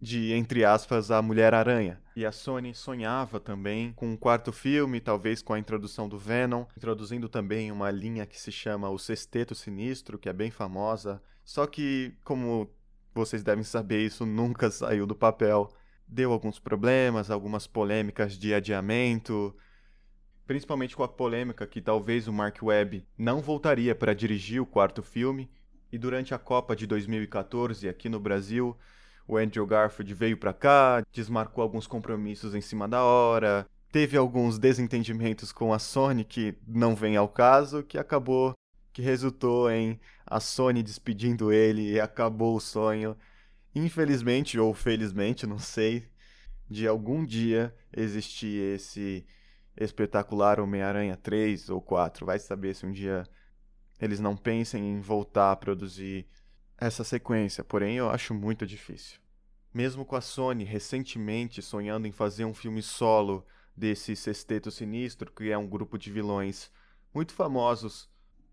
de, 0.00 0.32
entre 0.32 0.64
aspas, 0.64 1.10
a 1.10 1.22
Mulher-Aranha. 1.22 2.00
E 2.14 2.24
a 2.24 2.32
Sony 2.32 2.74
sonhava 2.74 3.40
também 3.40 3.92
com 3.92 4.10
um 4.10 4.16
quarto 4.16 4.52
filme, 4.52 5.00
talvez 5.00 5.42
com 5.42 5.52
a 5.52 5.58
introdução 5.58 6.08
do 6.08 6.18
Venom, 6.18 6.64
introduzindo 6.76 7.28
também 7.28 7.72
uma 7.72 7.90
linha 7.90 8.26
que 8.26 8.40
se 8.40 8.52
chama 8.52 8.90
O 8.90 8.98
Sexteto 8.98 9.54
Sinistro, 9.54 10.18
que 10.18 10.28
é 10.28 10.32
bem 10.32 10.50
famosa. 10.50 11.22
Só 11.44 11.66
que, 11.66 12.14
como 12.24 12.70
vocês 13.14 13.42
devem 13.42 13.64
saber, 13.64 14.04
isso 14.04 14.26
nunca 14.26 14.68
saiu 14.72 15.06
do 15.06 15.14
papel. 15.14 15.70
Deu 16.06 16.32
alguns 16.32 16.58
problemas, 16.58 17.30
algumas 17.30 17.66
polêmicas 17.66 18.38
de 18.38 18.54
adiamento, 18.54 19.56
principalmente 20.46 20.94
com 20.94 21.02
a 21.02 21.08
polêmica 21.08 21.66
que 21.66 21.80
talvez 21.80 22.28
o 22.28 22.32
Mark 22.32 22.62
Webb 22.62 23.04
não 23.18 23.40
voltaria 23.40 23.94
para 23.94 24.14
dirigir 24.14 24.60
o 24.60 24.66
quarto 24.66 25.02
filme. 25.02 25.50
E 25.90 25.98
durante 25.98 26.34
a 26.34 26.38
Copa 26.38 26.76
de 26.76 26.86
2014 26.86 27.88
aqui 27.88 28.08
no 28.08 28.20
Brasil, 28.20 28.76
o 29.26 29.36
Andrew 29.36 29.66
Garfield 29.66 30.14
veio 30.14 30.36
para 30.36 30.52
cá, 30.52 31.02
desmarcou 31.12 31.62
alguns 31.62 31.86
compromissos 31.86 32.54
em 32.54 32.60
cima 32.60 32.86
da 32.86 33.02
hora, 33.02 33.66
teve 33.90 34.16
alguns 34.16 34.58
desentendimentos 34.58 35.52
com 35.52 35.72
a 35.72 35.78
Sony 35.78 36.24
que 36.24 36.54
não 36.66 36.94
vem 36.94 37.16
ao 37.16 37.28
caso, 37.28 37.82
que 37.82 37.98
acabou 37.98 38.54
que 38.92 39.02
resultou 39.02 39.70
em 39.70 40.00
a 40.26 40.40
Sony 40.40 40.82
despedindo 40.82 41.52
ele 41.52 41.92
e 41.92 42.00
acabou 42.00 42.56
o 42.56 42.60
sonho. 42.60 43.16
Infelizmente 43.74 44.58
ou 44.58 44.72
felizmente, 44.72 45.46
não 45.46 45.58
sei, 45.58 46.08
de 46.68 46.86
algum 46.86 47.24
dia 47.24 47.74
existir 47.94 48.74
esse 48.74 49.26
espetacular 49.76 50.58
Homem-Aranha 50.58 51.16
3 51.16 51.68
ou 51.68 51.80
4. 51.80 52.24
Vai 52.24 52.38
saber 52.38 52.74
se 52.74 52.86
um 52.86 52.92
dia 52.92 53.24
eles 54.00 54.18
não 54.18 54.36
pensem 54.36 54.90
em 54.90 55.00
voltar 55.00 55.52
a 55.52 55.56
produzir 55.56 56.26
essa 56.78 57.04
sequência, 57.04 57.64
porém 57.64 57.96
eu 57.96 58.10
acho 58.10 58.34
muito 58.34 58.66
difícil. 58.66 59.18
Mesmo 59.72 60.04
com 60.04 60.16
a 60.16 60.20
Sony 60.20 60.64
recentemente 60.64 61.60
sonhando 61.62 62.06
em 62.06 62.12
fazer 62.12 62.44
um 62.44 62.54
filme 62.54 62.82
solo 62.82 63.46
desse 63.76 64.16
Sexteto 64.16 64.70
Sinistro, 64.70 65.30
que 65.32 65.50
é 65.50 65.58
um 65.58 65.68
grupo 65.68 65.98
de 65.98 66.10
vilões 66.10 66.70
muito 67.12 67.32
famosos 67.32 68.10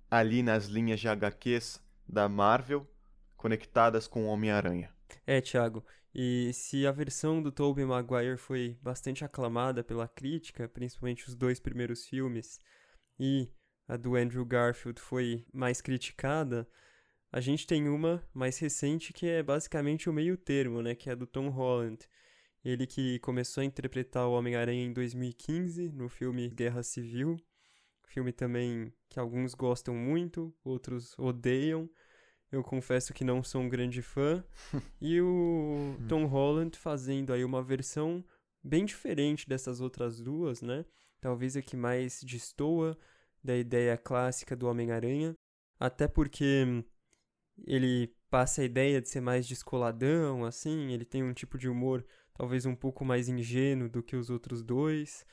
ali 0.09 0.43
nas 0.43 0.65
linhas 0.65 0.99
de 0.99 1.07
HQs 1.07 1.81
da 2.07 2.27
Marvel 2.27 2.87
conectadas 3.37 4.07
com 4.07 4.25
Homem-Aranha. 4.25 4.89
É, 5.25 5.41
Thiago. 5.41 5.85
E 6.15 6.51
se 6.53 6.85
a 6.85 6.91
versão 6.91 7.41
do 7.41 7.51
Tobey 7.51 7.83
Maguire 7.85 8.37
foi 8.37 8.77
bastante 8.81 9.25
aclamada 9.25 9.83
pela 9.83 10.07
crítica, 10.07 10.69
principalmente 10.69 11.27
os 11.27 11.35
dois 11.35 11.59
primeiros 11.59 12.05
filmes, 12.05 12.59
e 13.19 13.51
a 13.87 13.97
do 13.97 14.15
Andrew 14.15 14.45
Garfield 14.45 15.01
foi 15.01 15.45
mais 15.51 15.81
criticada, 15.81 16.67
a 17.33 17.41
gente 17.41 17.65
tem 17.65 17.89
uma 17.89 18.23
mais 18.31 18.59
recente 18.59 19.11
que 19.11 19.25
é 19.25 19.41
basicamente 19.41 20.07
o 20.07 20.13
meio 20.13 20.37
termo, 20.37 20.83
né, 20.83 20.93
que 20.93 21.09
é 21.09 21.13
a 21.13 21.15
do 21.15 21.25
Tom 21.25 21.49
Holland. 21.49 21.97
Ele 22.63 22.85
que 22.85 23.17
começou 23.19 23.61
a 23.61 23.65
interpretar 23.65 24.27
o 24.27 24.33
Homem-Aranha 24.33 24.85
em 24.85 24.93
2015 24.93 25.89
no 25.89 26.07
filme 26.07 26.47
Guerra 26.49 26.83
Civil, 26.83 27.37
Filme 28.05 28.31
também 28.31 28.93
que 29.09 29.19
alguns 29.19 29.55
gostam 29.55 29.95
muito, 29.95 30.53
outros 30.63 31.17
odeiam. 31.17 31.89
Eu 32.51 32.63
confesso 32.63 33.11
que 33.11 33.23
não 33.23 33.43
sou 33.43 33.61
um 33.61 33.67
grande 33.67 34.03
fã. 34.03 34.43
e 35.01 35.19
o 35.19 35.97
Tom 36.07 36.25
Holland 36.25 36.77
fazendo 36.77 37.33
aí 37.33 37.43
uma 37.43 37.63
versão 37.63 38.23
bem 38.63 38.85
diferente 38.85 39.49
dessas 39.49 39.81
outras 39.81 40.21
duas, 40.21 40.61
né? 40.61 40.85
Talvez 41.19 41.57
a 41.57 41.63
que 41.63 41.75
mais 41.75 42.21
destoa 42.21 42.95
da 43.43 43.57
ideia 43.57 43.97
clássica 43.97 44.55
do 44.55 44.67
Homem-Aranha. 44.67 45.33
Até 45.79 46.07
porque 46.07 46.85
ele 47.65 48.13
passa 48.29 48.61
a 48.61 48.65
ideia 48.65 49.01
de 49.01 49.09
ser 49.09 49.21
mais 49.21 49.47
descoladão, 49.47 50.43
assim. 50.45 50.91
Ele 50.91 51.05
tem 51.05 51.23
um 51.23 51.33
tipo 51.33 51.57
de 51.57 51.69
humor 51.69 52.05
talvez 52.33 52.65
um 52.65 52.75
pouco 52.75 53.05
mais 53.05 53.29
ingênuo 53.29 53.89
do 53.89 54.03
que 54.03 54.15
os 54.15 54.29
outros 54.29 54.63
dois. 54.63 55.25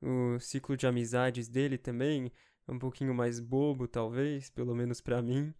O 0.00 0.38
ciclo 0.38 0.76
de 0.76 0.86
amizades 0.86 1.48
dele 1.48 1.76
também 1.78 2.32
é 2.68 2.72
um 2.72 2.78
pouquinho 2.78 3.14
mais 3.14 3.40
bobo, 3.40 3.88
talvez, 3.88 4.50
pelo 4.50 4.74
menos 4.74 5.00
para 5.00 5.22
mim. 5.22 5.52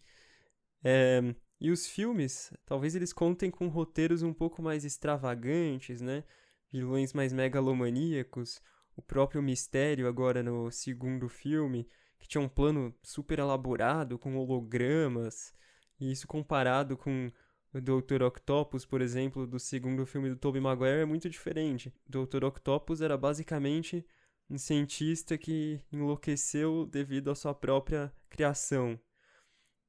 É, 0.84 1.34
e 1.60 1.70
os 1.70 1.86
filmes, 1.86 2.52
talvez 2.64 2.94
eles 2.94 3.12
contem 3.12 3.50
com 3.50 3.68
roteiros 3.68 4.22
um 4.22 4.32
pouco 4.32 4.62
mais 4.62 4.84
extravagantes, 4.84 6.00
né? 6.00 6.22
Vilões 6.70 7.12
mais 7.12 7.32
megalomaníacos. 7.32 8.60
O 8.94 9.02
próprio 9.02 9.42
Mistério, 9.42 10.08
agora 10.08 10.42
no 10.42 10.70
segundo 10.70 11.28
filme, 11.28 11.88
que 12.18 12.28
tinha 12.28 12.40
um 12.40 12.48
plano 12.48 12.94
super 13.02 13.38
elaborado, 13.38 14.18
com 14.18 14.36
hologramas. 14.36 15.54
E 15.98 16.10
isso 16.10 16.26
comparado 16.26 16.96
com 16.96 17.30
o 17.72 17.80
Dr. 17.80 18.22
Octopus, 18.22 18.84
por 18.84 19.00
exemplo, 19.00 19.46
do 19.46 19.58
segundo 19.58 20.06
filme 20.06 20.28
do 20.30 20.36
Tobey 20.36 20.60
Maguire, 20.60 21.02
é 21.02 21.04
muito 21.04 21.28
diferente. 21.28 21.92
O 22.08 22.26
Dr. 22.26 22.44
Octopus 22.44 23.00
era 23.00 23.16
basicamente 23.16 24.04
um 24.48 24.58
cientista 24.58 25.36
que 25.36 25.80
enlouqueceu 25.92 26.86
devido 26.86 27.30
à 27.30 27.34
sua 27.34 27.54
própria 27.54 28.12
criação. 28.28 28.98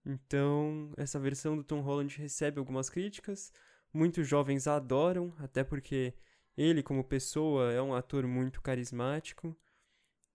Então, 0.06 0.92
essa 0.98 1.20
versão 1.20 1.56
do 1.56 1.64
Tom 1.64 1.82
Holland 1.82 2.18
recebe 2.18 2.60
algumas 2.60 2.90
críticas, 2.90 3.52
muitos 3.94 4.28
jovens 4.28 4.68
adoram, 4.68 5.34
até 5.38 5.64
porque 5.64 6.14
ele, 6.58 6.82
como 6.82 7.04
pessoa, 7.04 7.72
é 7.72 7.82
um 7.82 7.94
ator 7.94 8.26
muito 8.26 8.62
carismático, 8.62 9.56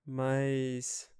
mas 0.06 1.11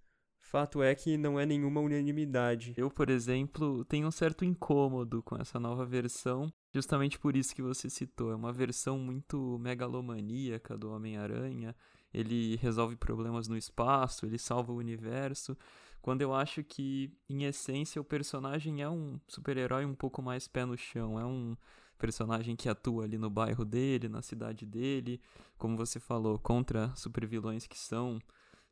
fato 0.53 0.83
é 0.83 0.95
que 0.95 1.17
não 1.17 1.41
é 1.41 1.47
nenhuma 1.47 1.81
unanimidade. 1.81 2.75
Eu, 2.77 2.91
por 2.91 3.09
exemplo, 3.09 3.87
tenho 3.87 4.07
um 4.07 4.11
certo 4.11 4.45
incômodo 4.45 5.23
com 5.23 5.35
essa 5.37 5.59
nova 5.59 5.87
versão, 5.87 6.53
justamente 6.75 7.19
por 7.19 7.35
isso 7.35 7.55
que 7.55 7.63
você 7.63 7.89
citou. 7.89 8.31
É 8.31 8.35
uma 8.35 8.53
versão 8.53 8.99
muito 8.99 9.59
megalomaníaca 9.59 10.77
do 10.77 10.93
Homem-Aranha. 10.93 11.75
Ele 12.13 12.57
resolve 12.57 12.97
problemas 12.97 13.49
no 13.49 13.57
espaço, 13.57 14.27
ele 14.27 14.37
salva 14.37 14.73
o 14.73 14.77
universo. 14.77 15.57
Quando 16.03 16.21
eu 16.21 16.35
acho 16.35 16.63
que, 16.63 17.11
em 17.31 17.45
essência, 17.45 17.99
o 17.99 18.05
personagem 18.05 18.83
é 18.83 18.91
um 18.91 19.19
super-herói 19.27 19.87
um 19.87 19.95
pouco 19.95 20.21
mais 20.21 20.47
pé 20.47 20.67
no 20.67 20.77
chão. 20.77 21.19
É 21.19 21.25
um 21.25 21.57
personagem 21.97 22.57
que 22.57 22.69
atua 22.69 23.05
ali 23.05 23.17
no 23.17 23.31
bairro 23.31 23.65
dele, 23.65 24.07
na 24.07 24.21
cidade 24.21 24.67
dele, 24.67 25.19
como 25.57 25.79
você 25.79 25.99
falou, 25.99 26.39
contra 26.39 26.95
supervilões 26.95 27.67
que 27.67 27.79
são 27.79 28.19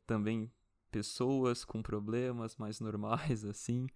também 0.05 0.51
pessoas 0.91 1.63
com 1.65 1.81
problemas 1.81 2.57
mais 2.57 2.79
normais, 2.79 3.43
assim. 3.45 3.87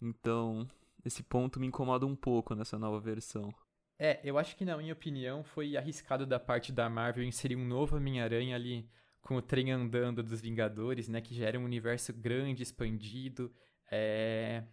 Então, 0.00 0.66
esse 1.04 1.22
ponto 1.22 1.60
me 1.60 1.66
incomoda 1.66 2.06
um 2.06 2.16
pouco 2.16 2.54
nessa 2.54 2.78
nova 2.78 2.98
versão. 2.98 3.54
É, 3.98 4.18
eu 4.24 4.38
acho 4.38 4.56
que, 4.56 4.64
na 4.64 4.76
minha 4.78 4.94
opinião, 4.94 5.44
foi 5.44 5.76
arriscado 5.76 6.24
da 6.26 6.40
parte 6.40 6.72
da 6.72 6.88
Marvel 6.88 7.22
inserir 7.22 7.56
um 7.56 7.66
novo 7.66 7.96
Homem-Aranha 7.96 8.56
ali 8.56 8.88
com 9.20 9.36
o 9.36 9.42
trem 9.42 9.70
andando 9.70 10.22
dos 10.22 10.40
Vingadores, 10.40 11.06
né? 11.06 11.20
Que 11.20 11.34
já 11.34 11.46
era 11.46 11.58
um 11.58 11.64
universo 11.64 12.12
grande, 12.12 12.62
expandido, 12.62 13.52
é, 13.90 14.64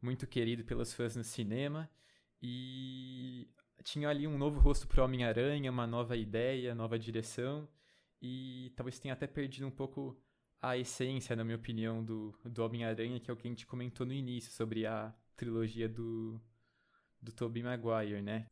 muito 0.00 0.26
querido 0.26 0.62
pelos 0.62 0.92
fãs 0.92 1.16
no 1.16 1.24
cinema. 1.24 1.88
E 2.42 3.48
tinha 3.82 4.10
ali 4.10 4.26
um 4.26 4.36
novo 4.36 4.60
rosto 4.60 4.86
pro 4.86 5.02
Homem-Aranha, 5.02 5.70
uma 5.70 5.86
nova 5.86 6.14
ideia, 6.14 6.74
nova 6.74 6.98
direção. 6.98 7.66
E 8.20 8.72
talvez 8.76 8.98
tenha 8.98 9.14
até 9.14 9.26
perdido 9.26 9.66
um 9.66 9.70
pouco 9.70 10.20
a 10.60 10.76
essência, 10.76 11.36
na 11.36 11.44
minha 11.44 11.56
opinião, 11.56 12.04
do, 12.04 12.34
do 12.44 12.64
Homem-Aranha, 12.64 13.20
que 13.20 13.30
é 13.30 13.34
o 13.34 13.36
que 13.36 13.46
a 13.46 13.50
gente 13.50 13.66
comentou 13.66 14.06
no 14.06 14.12
início, 14.12 14.50
sobre 14.52 14.86
a 14.86 15.14
trilogia 15.36 15.88
do, 15.88 16.40
do 17.20 17.32
Tobey 17.32 17.62
Maguire, 17.62 18.22
né? 18.22 18.46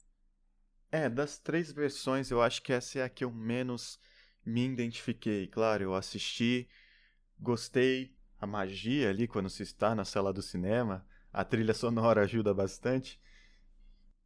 É, 0.93 1.09
das 1.09 1.39
três 1.39 1.73
versões, 1.73 2.31
eu 2.31 2.41
acho 2.41 2.63
que 2.63 2.73
essa 2.73 3.01
é 3.01 3.03
a 3.03 3.09
que 3.09 3.25
eu 3.25 3.31
menos 3.31 3.99
me 4.45 4.65
identifiquei. 4.65 5.49
Claro, 5.49 5.83
eu 5.83 5.95
assisti, 5.95 6.69
gostei, 7.41 8.15
a 8.39 8.47
magia 8.47 9.09
ali 9.09 9.27
quando 9.27 9.49
se 9.49 9.63
está 9.63 9.95
na 9.95 10.05
sala 10.05 10.33
do 10.33 10.43
cinema, 10.43 11.05
a 11.33 11.45
trilha 11.45 11.75
sonora 11.75 12.23
ajuda 12.23 12.55
bastante. 12.55 13.21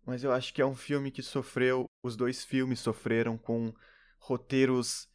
Mas 0.05 0.25
eu 0.25 0.33
acho 0.33 0.53
que 0.53 0.61
é 0.61 0.67
um 0.67 0.75
filme 0.75 1.11
que 1.11 1.23
sofreu, 1.23 1.87
os 2.03 2.17
dois 2.17 2.45
filmes 2.45 2.81
sofreram 2.81 3.39
com 3.39 3.73
roteiros 4.19 5.09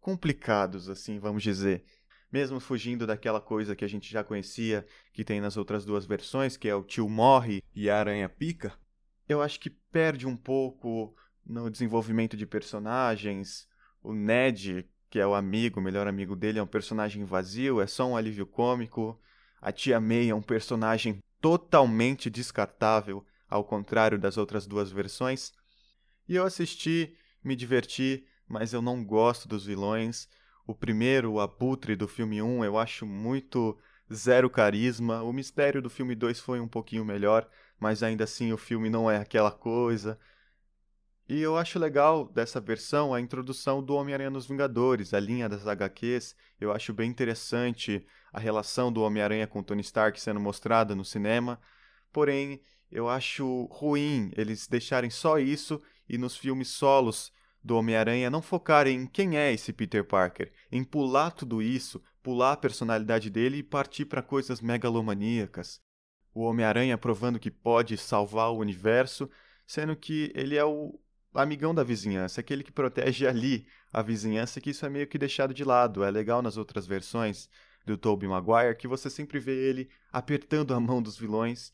complicados, 0.00 0.88
assim, 0.88 1.18
vamos 1.18 1.42
dizer 1.42 1.84
mesmo 2.32 2.58
fugindo 2.58 3.06
daquela 3.06 3.40
coisa 3.40 3.76
que 3.76 3.84
a 3.84 3.88
gente 3.88 4.10
já 4.10 4.24
conhecia, 4.24 4.86
que 5.12 5.24
tem 5.24 5.40
nas 5.40 5.56
outras 5.56 5.84
duas 5.84 6.06
versões, 6.06 6.56
que 6.56 6.68
é 6.68 6.74
o 6.74 6.82
tio 6.82 7.08
morre 7.08 7.62
e 7.74 7.90
a 7.90 7.98
aranha 7.98 8.28
pica, 8.28 8.72
eu 9.28 9.42
acho 9.42 9.60
que 9.60 9.70
perde 9.70 10.26
um 10.26 10.36
pouco 10.36 11.14
no 11.44 11.70
desenvolvimento 11.70 12.36
de 12.36 12.46
personagens. 12.46 13.68
O 14.02 14.12
Ned, 14.12 14.88
que 15.10 15.18
é 15.18 15.26
o 15.26 15.34
amigo, 15.34 15.78
o 15.78 15.82
melhor 15.82 16.06
amigo 16.06 16.34
dele, 16.34 16.58
é 16.58 16.62
um 16.62 16.66
personagem 16.66 17.24
vazio, 17.24 17.80
é 17.80 17.86
só 17.86 18.06
um 18.06 18.16
alívio 18.16 18.46
cômico. 18.46 19.20
A 19.60 19.70
tia 19.70 20.00
May 20.00 20.30
é 20.30 20.34
um 20.34 20.42
personagem 20.42 21.22
totalmente 21.40 22.30
descartável, 22.30 23.24
ao 23.48 23.64
contrário 23.64 24.18
das 24.18 24.36
outras 24.36 24.66
duas 24.66 24.90
versões. 24.90 25.52
E 26.28 26.34
eu 26.34 26.44
assisti, 26.44 27.14
me 27.44 27.54
diverti, 27.54 28.26
mas 28.48 28.72
eu 28.72 28.80
não 28.80 29.04
gosto 29.04 29.46
dos 29.46 29.66
vilões. 29.66 30.28
O 30.66 30.74
primeiro, 30.74 31.32
o 31.32 31.40
Abutre 31.40 31.96
do 31.96 32.06
filme 32.06 32.40
1, 32.40 32.64
eu 32.64 32.78
acho 32.78 33.04
muito 33.04 33.76
zero 34.12 34.48
carisma. 34.48 35.22
O 35.22 35.32
mistério 35.32 35.82
do 35.82 35.90
filme 35.90 36.14
2 36.14 36.40
foi 36.40 36.60
um 36.60 36.68
pouquinho 36.68 37.04
melhor, 37.04 37.48
mas 37.78 38.02
ainda 38.02 38.24
assim 38.24 38.52
o 38.52 38.56
filme 38.56 38.88
não 38.88 39.10
é 39.10 39.18
aquela 39.18 39.50
coisa. 39.50 40.18
E 41.28 41.40
eu 41.40 41.56
acho 41.56 41.78
legal 41.78 42.28
dessa 42.28 42.60
versão 42.60 43.14
a 43.14 43.20
introdução 43.20 43.82
do 43.82 43.94
Homem-Aranha 43.94 44.30
nos 44.30 44.46
Vingadores, 44.46 45.14
a 45.14 45.20
linha 45.20 45.48
das 45.48 45.66
HQs. 45.66 46.36
Eu 46.60 46.72
acho 46.72 46.92
bem 46.92 47.08
interessante 47.08 48.06
a 48.32 48.38
relação 48.38 48.92
do 48.92 49.02
Homem-Aranha 49.02 49.46
com 49.46 49.62
Tony 49.62 49.80
Stark 49.80 50.20
sendo 50.20 50.40
mostrada 50.40 50.94
no 50.94 51.04
cinema. 51.04 51.60
Porém, 52.12 52.60
eu 52.90 53.08
acho 53.08 53.64
ruim 53.70 54.30
eles 54.36 54.66
deixarem 54.66 55.10
só 55.10 55.38
isso 55.38 55.80
e 56.08 56.18
nos 56.18 56.36
filmes 56.36 56.68
solos 56.68 57.32
do 57.62 57.76
Homem-Aranha 57.76 58.30
não 58.30 58.42
focar 58.42 58.86
em 58.86 59.06
quem 59.06 59.36
é 59.36 59.52
esse 59.52 59.72
Peter 59.72 60.04
Parker, 60.04 60.52
em 60.70 60.82
pular 60.82 61.30
tudo 61.30 61.62
isso, 61.62 62.02
pular 62.22 62.52
a 62.52 62.56
personalidade 62.56 63.30
dele 63.30 63.58
e 63.58 63.62
partir 63.62 64.04
para 64.04 64.22
coisas 64.22 64.60
megalomaníacas. 64.60 65.80
O 66.34 66.42
Homem-Aranha 66.42 66.98
provando 66.98 67.38
que 67.38 67.50
pode 67.50 67.96
salvar 67.96 68.50
o 68.50 68.58
universo, 68.58 69.30
sendo 69.66 69.94
que 69.94 70.32
ele 70.34 70.56
é 70.56 70.64
o 70.64 70.98
amigão 71.34 71.74
da 71.74 71.82
vizinhança, 71.82 72.40
aquele 72.40 72.62
que 72.62 72.72
protege 72.72 73.26
ali 73.26 73.66
a 73.92 74.02
vizinhança, 74.02 74.60
que 74.60 74.70
isso 74.70 74.84
é 74.84 74.88
meio 74.88 75.06
que 75.06 75.18
deixado 75.18 75.54
de 75.54 75.64
lado. 75.64 76.04
É 76.04 76.10
legal 76.10 76.42
nas 76.42 76.56
outras 76.56 76.86
versões 76.86 77.48
do 77.84 77.96
Tobey 77.96 78.28
Maguire 78.28 78.76
que 78.76 78.88
você 78.88 79.10
sempre 79.10 79.38
vê 79.38 79.52
ele 79.52 79.88
apertando 80.12 80.74
a 80.74 80.80
mão 80.80 81.02
dos 81.02 81.16
vilões 81.16 81.72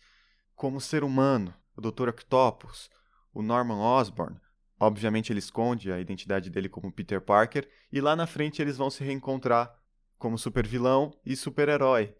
como 0.54 0.80
ser 0.80 1.04
humano, 1.04 1.54
o 1.76 1.80
Dr. 1.80 2.08
Octopus, 2.08 2.90
o 3.32 3.42
Norman 3.42 3.78
Osborn, 3.78 4.40
Obviamente 4.80 5.32
ele 5.32 5.40
esconde 5.40 5.90
a 5.90 5.98
identidade 5.98 6.50
dele 6.50 6.68
como 6.68 6.92
Peter 6.92 7.20
Parker 7.20 7.68
e 7.92 8.00
lá 8.00 8.14
na 8.14 8.26
frente 8.26 8.62
eles 8.62 8.76
vão 8.76 8.90
se 8.90 9.02
reencontrar 9.02 9.76
como 10.18 10.38
supervilão 10.38 11.12
e 11.24 11.34
super-herói. 11.34 12.14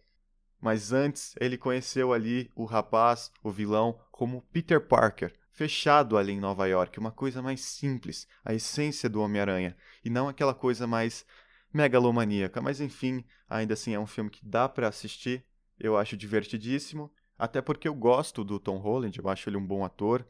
Mas 0.60 0.92
antes 0.92 1.34
ele 1.40 1.56
conheceu 1.56 2.12
ali 2.12 2.50
o 2.54 2.64
rapaz, 2.64 3.30
o 3.42 3.50
vilão, 3.50 4.00
como 4.10 4.42
Peter 4.52 4.80
Parker, 4.80 5.32
fechado 5.52 6.16
ali 6.16 6.32
em 6.32 6.40
Nova 6.40 6.66
York, 6.66 6.98
uma 6.98 7.12
coisa 7.12 7.40
mais 7.40 7.60
simples, 7.60 8.26
a 8.44 8.52
essência 8.52 9.08
do 9.08 9.20
Homem-Aranha, 9.20 9.76
e 10.04 10.10
não 10.10 10.28
aquela 10.28 10.54
coisa 10.54 10.86
mais 10.86 11.24
megalomaníaca. 11.72 12.60
Mas 12.60 12.80
enfim, 12.80 13.24
ainda 13.48 13.74
assim 13.74 13.94
é 13.94 14.00
um 14.00 14.06
filme 14.06 14.30
que 14.30 14.44
dá 14.44 14.68
para 14.68 14.88
assistir, 14.88 15.44
eu 15.78 15.96
acho 15.96 16.16
divertidíssimo, 16.16 17.12
até 17.38 17.62
porque 17.62 17.86
eu 17.86 17.94
gosto 17.94 18.42
do 18.42 18.58
Tom 18.58 18.78
Holland, 18.78 19.16
eu 19.16 19.28
acho 19.28 19.48
ele 19.48 19.56
um 19.56 19.66
bom 19.66 19.84
ator 19.84 20.26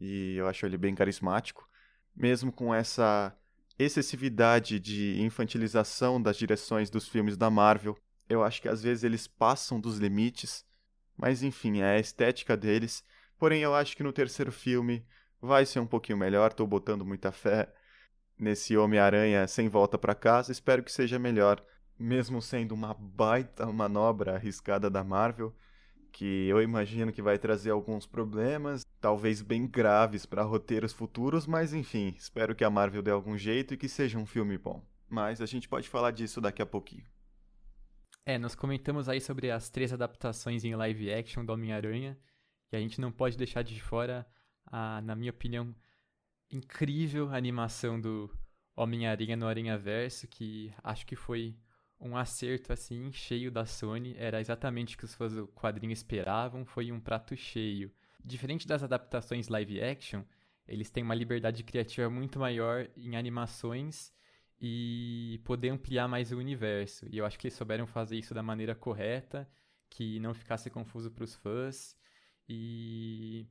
e 0.00 0.36
eu 0.36 0.48
acho 0.48 0.64
ele 0.64 0.78
bem 0.78 0.94
carismático, 0.94 1.68
mesmo 2.16 2.50
com 2.50 2.74
essa 2.74 3.36
excessividade 3.78 4.80
de 4.80 5.20
infantilização 5.20 6.20
das 6.20 6.36
direções 6.36 6.90
dos 6.90 7.08
filmes 7.08 7.36
da 7.36 7.50
Marvel. 7.50 7.96
Eu 8.28 8.42
acho 8.42 8.60
que 8.62 8.68
às 8.68 8.82
vezes 8.82 9.04
eles 9.04 9.26
passam 9.26 9.80
dos 9.80 9.98
limites, 9.98 10.64
mas 11.16 11.42
enfim, 11.42 11.80
é 11.80 11.96
a 11.96 11.98
estética 11.98 12.56
deles. 12.56 13.04
Porém, 13.38 13.62
eu 13.62 13.74
acho 13.74 13.96
que 13.96 14.02
no 14.02 14.12
terceiro 14.12 14.52
filme 14.52 15.04
vai 15.40 15.64
ser 15.64 15.80
um 15.80 15.86
pouquinho 15.86 16.18
melhor. 16.18 16.50
Estou 16.50 16.66
botando 16.66 17.04
muita 17.04 17.32
fé 17.32 17.72
nesse 18.38 18.76
Homem-Aranha 18.76 19.46
sem 19.46 19.68
volta 19.68 19.98
para 19.98 20.14
casa. 20.14 20.52
Espero 20.52 20.82
que 20.82 20.92
seja 20.92 21.18
melhor, 21.18 21.62
mesmo 21.98 22.40
sendo 22.40 22.72
uma 22.72 22.94
baita 22.94 23.66
manobra 23.66 24.36
arriscada 24.36 24.90
da 24.90 25.02
Marvel 25.02 25.54
que 26.10 26.48
eu 26.48 26.60
imagino 26.60 27.12
que 27.12 27.22
vai 27.22 27.38
trazer 27.38 27.70
alguns 27.70 28.06
problemas, 28.06 28.84
talvez 29.00 29.40
bem 29.40 29.66
graves 29.66 30.26
para 30.26 30.42
roteiros 30.42 30.92
futuros, 30.92 31.46
mas 31.46 31.72
enfim, 31.72 32.14
espero 32.16 32.54
que 32.54 32.64
a 32.64 32.70
Marvel 32.70 33.02
dê 33.02 33.10
algum 33.10 33.36
jeito 33.36 33.74
e 33.74 33.76
que 33.76 33.88
seja 33.88 34.18
um 34.18 34.26
filme 34.26 34.58
bom. 34.58 34.84
Mas 35.08 35.40
a 35.40 35.46
gente 35.46 35.68
pode 35.68 35.88
falar 35.88 36.10
disso 36.10 36.40
daqui 36.40 36.62
a 36.62 36.66
pouquinho. 36.66 37.04
É, 38.24 38.38
nós 38.38 38.54
comentamos 38.54 39.08
aí 39.08 39.20
sobre 39.20 39.50
as 39.50 39.70
três 39.70 39.92
adaptações 39.92 40.64
em 40.64 40.74
live 40.74 41.12
action 41.12 41.44
do 41.44 41.52
Homem-Aranha, 41.52 42.18
e 42.70 42.76
a 42.76 42.80
gente 42.80 43.00
não 43.00 43.10
pode 43.10 43.36
deixar 43.36 43.62
de 43.62 43.80
fora 43.80 44.26
a, 44.66 45.00
na 45.00 45.16
minha 45.16 45.30
opinião, 45.30 45.74
incrível 46.50 47.32
animação 47.32 48.00
do 48.00 48.30
Homem-Aranha 48.76 49.36
no 49.36 49.46
Aranha 49.46 49.76
Verso, 49.78 50.28
que 50.28 50.72
acho 50.82 51.06
que 51.06 51.16
foi 51.16 51.56
um 52.00 52.16
acerto 52.16 52.72
assim 52.72 53.12
cheio 53.12 53.50
da 53.50 53.66
Sony, 53.66 54.14
era 54.16 54.40
exatamente 54.40 54.94
o 54.94 54.98
que 54.98 55.04
os 55.04 55.14
fãs 55.14 55.32
do 55.34 55.46
quadrinho 55.48 55.92
esperavam, 55.92 56.64
foi 56.64 56.90
um 56.90 56.98
prato 56.98 57.36
cheio. 57.36 57.92
Diferente 58.24 58.66
das 58.66 58.82
adaptações 58.82 59.48
live 59.48 59.80
action, 59.82 60.22
eles 60.66 60.90
têm 60.90 61.02
uma 61.02 61.14
liberdade 61.14 61.62
criativa 61.62 62.08
muito 62.08 62.38
maior 62.38 62.88
em 62.96 63.16
animações 63.16 64.12
e 64.60 65.40
poder 65.44 65.70
ampliar 65.70 66.08
mais 66.08 66.32
o 66.32 66.38
universo. 66.38 67.06
E 67.10 67.18
eu 67.18 67.26
acho 67.26 67.38
que 67.38 67.46
eles 67.46 67.56
souberam 67.56 67.86
fazer 67.86 68.16
isso 68.16 68.32
da 68.32 68.42
maneira 68.42 68.74
correta, 68.74 69.48
que 69.88 70.20
não 70.20 70.32
ficasse 70.32 70.70
confuso 70.70 71.10
para 71.10 71.24
os 71.24 71.34
fãs 71.34 71.96
e 72.48 73.46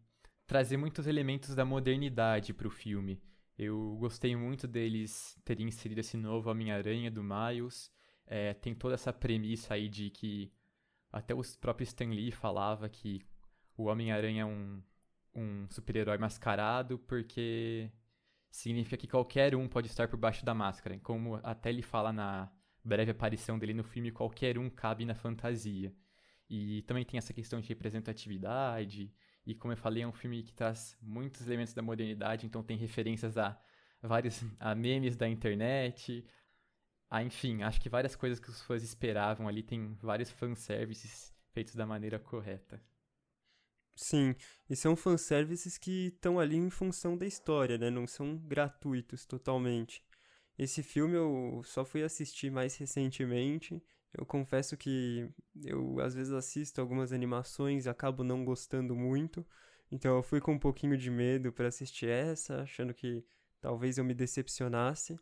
trazer 0.48 0.78
muitos 0.78 1.08
elementos 1.08 1.54
da 1.54 1.66
modernidade 1.66 2.54
para 2.54 2.68
o 2.68 2.72
filme. 2.72 3.22
Eu 3.58 3.98
gostei 4.00 4.36
muito 4.36 4.68
deles 4.68 5.38
terem 5.44 5.68
inserido 5.68 6.00
esse 6.00 6.16
novo 6.16 6.50
Homem-Aranha 6.50 7.12
do 7.12 7.22
Miles 7.24 7.92
é, 8.30 8.54
tem 8.54 8.76
toda 8.76 8.94
essa 8.94 9.12
premissa 9.12 9.74
aí 9.74 9.90
de 9.90 10.12
que 10.12 10.54
até 11.12 11.34
o 11.34 11.42
próprio 11.60 11.84
Stan 11.84 12.06
Lee 12.06 12.32
falava 12.32 12.88
que 12.88 13.22
o 13.76 13.86
Homem-Aranha 13.86 14.44
é 14.44 14.46
um, 14.46 14.84
um 15.34 15.68
super-herói 15.70 16.20
mascarado 16.20 17.00
porque 17.00 17.92
significa 18.52 18.96
que 18.96 19.08
qualquer 19.08 19.56
um 19.56 19.68
pode 19.68 19.88
estar 19.88 20.08
por 20.08 20.18
baixo 20.18 20.46
da 20.46 20.54
máscara. 20.54 21.00
Como 21.00 21.40
até 21.44 21.70
ele 21.70 21.82
fala 21.82 22.14
na 22.14 22.52
breve 22.84 23.12
aparição 23.12 23.58
dele 23.58 23.74
no 23.74 23.84
filme, 23.84 24.12
qualquer 24.12 24.60
um 24.60 24.70
cabe 24.70 25.06
na 25.06 25.16
fantasia. 25.16 25.92
E 26.48 26.84
também 26.84 27.04
tem 27.04 27.18
essa 27.18 27.34
questão 27.34 27.60
de 27.60 27.68
representatividade. 27.68 29.12
E 29.46 29.56
como 29.56 29.74
eu 29.74 29.78
falei, 29.78 30.04
é 30.04 30.08
um 30.08 30.14
filme 30.14 30.44
que 30.44 30.54
traz 30.54 30.96
muitos 31.02 31.48
elementos 31.48 31.74
da 31.74 31.82
modernidade, 31.82 32.46
então 32.46 32.62
tem 32.62 32.78
referências 32.78 33.38
a 33.38 33.60
vários 34.02 34.44
a 34.60 34.76
memes 34.76 35.16
da 35.16 35.28
internet. 35.28 36.24
A, 37.10 37.24
enfim, 37.24 37.64
acho 37.64 37.82
que 37.82 37.90
várias 37.90 38.16
coisas 38.16 38.40
que 38.40 38.50
os 38.50 38.62
fãs 38.62 38.84
esperavam 38.84 39.48
ali, 39.48 39.64
tem 39.64 39.96
vários 40.02 40.30
fanservices 40.32 41.34
feitos 41.52 41.76
da 41.76 41.86
maneira 41.86 42.20
correta. 42.20 42.82
Sim, 43.96 44.34
e 44.70 44.76
são 44.76 44.96
fanservices 44.96 45.78
que 45.78 46.08
estão 46.08 46.40
ali 46.40 46.56
em 46.56 46.70
função 46.70 47.18
da 47.18 47.26
história, 47.26 47.78
né? 47.78 47.90
Não 47.90 48.08
são 48.08 48.38
gratuitos 48.38 49.26
totalmente. 49.26 50.04
Esse 50.58 50.82
filme 50.84 51.16
eu 51.16 51.62
só 51.66 51.84
fui 51.84 52.04
assistir 52.04 52.50
mais 52.52 52.76
recentemente. 52.78 53.82
Eu 54.14 54.26
confesso 54.26 54.78
que 54.78 55.30
eu 55.64 56.00
às 56.00 56.14
vezes 56.16 56.34
assisto 56.34 56.80
algumas 56.80 57.12
animações 57.12 57.86
e 57.86 57.90
acabo 57.90 58.24
não 58.24 58.46
gostando 58.46 58.96
muito. 58.96 59.46
Então 59.92 60.16
eu 60.16 60.24
fui 60.24 60.40
com 60.40 60.54
um 60.54 60.60
pouquinho 60.60 60.98
de 60.98 61.10
medo 61.12 61.52
para 61.52 61.68
assistir 61.68 62.08
essa, 62.08 62.62
achando 62.62 62.94
que 62.94 63.26
talvez 63.62 63.98
eu 63.98 64.06
me 64.06 64.14
decepcionasse. 64.14 65.20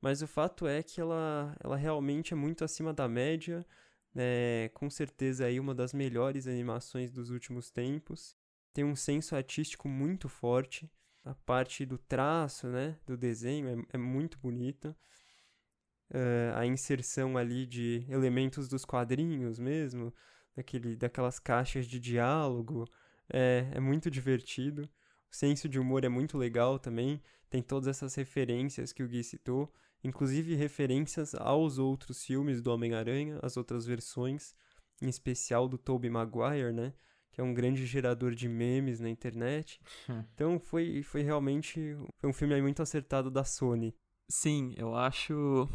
Mas 0.00 0.22
o 0.22 0.26
fato 0.26 0.66
é 0.66 0.82
que 0.82 1.00
ela, 1.00 1.56
ela 1.62 1.76
realmente 1.76 2.32
é 2.32 2.36
muito 2.36 2.64
acima 2.64 2.92
da 2.92 3.06
média 3.06 3.66
é 4.14 4.70
com 4.74 4.90
certeza 4.90 5.46
aí 5.46 5.60
uma 5.60 5.74
das 5.74 5.92
melhores 5.92 6.46
animações 6.46 7.10
dos 7.10 7.30
últimos 7.30 7.70
tempos. 7.70 8.36
Tem 8.72 8.84
um 8.84 8.96
senso 8.96 9.36
artístico 9.36 9.88
muito 9.88 10.28
forte. 10.28 10.90
A 11.24 11.34
parte 11.34 11.84
do 11.84 11.98
traço, 11.98 12.66
né, 12.68 12.98
do 13.06 13.16
desenho 13.16 13.68
é, 13.68 13.94
é 13.94 13.98
muito 13.98 14.38
bonita. 14.38 14.96
Uh, 16.10 16.56
a 16.56 16.66
inserção 16.66 17.36
ali 17.36 17.66
de 17.66 18.04
elementos 18.08 18.68
dos 18.68 18.84
quadrinhos 18.84 19.60
mesmo, 19.60 20.12
daquele, 20.56 20.96
daquelas 20.96 21.38
caixas 21.38 21.86
de 21.86 22.00
diálogo, 22.00 22.84
é, 23.32 23.70
é 23.72 23.80
muito 23.80 24.10
divertido. 24.10 24.90
O 25.30 25.36
senso 25.36 25.68
de 25.68 25.78
humor 25.78 26.04
é 26.04 26.08
muito 26.08 26.36
legal 26.36 26.80
também. 26.80 27.22
Tem 27.48 27.62
todas 27.62 27.86
essas 27.86 28.14
referências 28.16 28.92
que 28.92 29.04
o 29.04 29.08
Gui 29.08 29.22
citou 29.22 29.72
inclusive 30.02 30.54
referências 30.54 31.34
aos 31.34 31.78
outros 31.78 32.24
filmes 32.24 32.60
do 32.60 32.72
Homem-Aranha, 32.72 33.38
as 33.42 33.56
outras 33.56 33.86
versões, 33.86 34.54
em 35.00 35.08
especial 35.08 35.68
do 35.68 35.78
Tobey 35.78 36.10
Maguire, 36.10 36.72
né? 36.72 36.92
Que 37.32 37.40
é 37.40 37.44
um 37.44 37.54
grande 37.54 37.86
gerador 37.86 38.34
de 38.34 38.48
memes 38.48 39.00
na 39.00 39.08
internet. 39.08 39.80
Hum. 40.08 40.24
então 40.34 40.58
foi, 40.58 41.02
foi 41.02 41.22
realmente 41.22 41.96
foi 42.16 42.28
um 42.28 42.32
filme 42.32 42.60
muito 42.60 42.82
acertado 42.82 43.30
da 43.30 43.44
Sony. 43.44 43.94
Sim, 44.28 44.74
eu 44.76 44.94
acho 44.94 45.68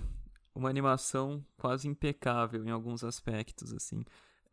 uma 0.53 0.69
animação 0.69 1.45
quase 1.57 1.87
impecável 1.87 2.65
em 2.65 2.71
alguns 2.71 3.03
aspectos, 3.03 3.73
assim. 3.73 4.03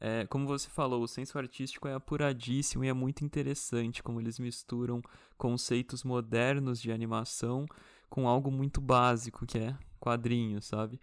É, 0.05 0.27
como 0.27 0.49
você 0.49 0.69
falou, 0.69 1.01
o 1.01 1.07
senso 1.07 1.39
artístico 1.39 1.87
é 1.87 1.95
apuradíssimo 1.95 2.85
e 2.85 2.89
é 2.89 2.93
muito 2.93 3.25
interessante 3.25 4.03
como 4.03 4.21
eles 4.21 4.37
misturam 4.37 5.01
conceitos 5.39 6.03
modernos 6.03 6.83
de 6.83 6.91
animação 6.91 7.67
com 8.11 8.27
algo 8.27 8.51
muito 8.51 8.81
básico, 8.81 9.47
que 9.47 9.59
é 9.59 9.79
quadrinho, 10.01 10.61
sabe? 10.61 11.01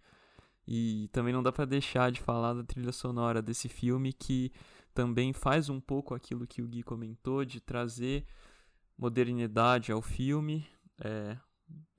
E 0.68 1.08
também 1.14 1.34
não 1.34 1.42
dá 1.42 1.50
para 1.50 1.64
deixar 1.64 2.12
de 2.12 2.20
falar 2.20 2.54
da 2.54 2.62
trilha 2.62 2.92
sonora 2.92 3.42
desse 3.42 3.70
filme 3.70 4.12
que 4.12 4.52
também 4.94 5.32
faz 5.32 5.70
um 5.70 5.80
pouco 5.80 6.14
aquilo 6.14 6.46
que 6.46 6.62
o 6.62 6.68
Gui 6.68 6.84
comentou 6.84 7.46
de 7.46 7.62
trazer 7.62 8.26
modernidade 8.98 9.94
ao 9.94 10.02
filme. 10.02 10.68
É, 11.00 11.38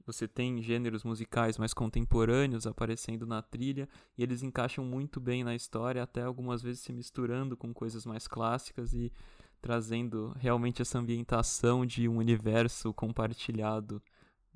você 0.07 0.27
tem 0.27 0.63
gêneros 0.63 1.05
musicais 1.05 1.59
mais 1.59 1.75
contemporâneos 1.75 2.67
aparecendo 2.67 3.27
na 3.27 3.43
trilha 3.43 3.89
e 4.17 4.23
eles 4.23 4.43
encaixam 4.43 4.85
muito 4.85 5.21
bem 5.21 5.45
na 5.45 5.55
história, 5.55 6.03
até 6.03 6.23
algumas 6.23 6.63
vezes 6.63 6.83
se 6.83 6.93
misturando 6.93 7.57
com 7.57 7.73
coisas 7.73 8.05
mais 8.07 8.27
clássicas 8.27 8.93
e 8.93 9.13
trazendo 9.61 10.35
realmente 10.39 10.81
essa 10.83 10.99
ambientação 10.99 11.85
de 11.85 12.09
um 12.09 12.17
universo 12.17 12.93
compartilhado 12.95 14.03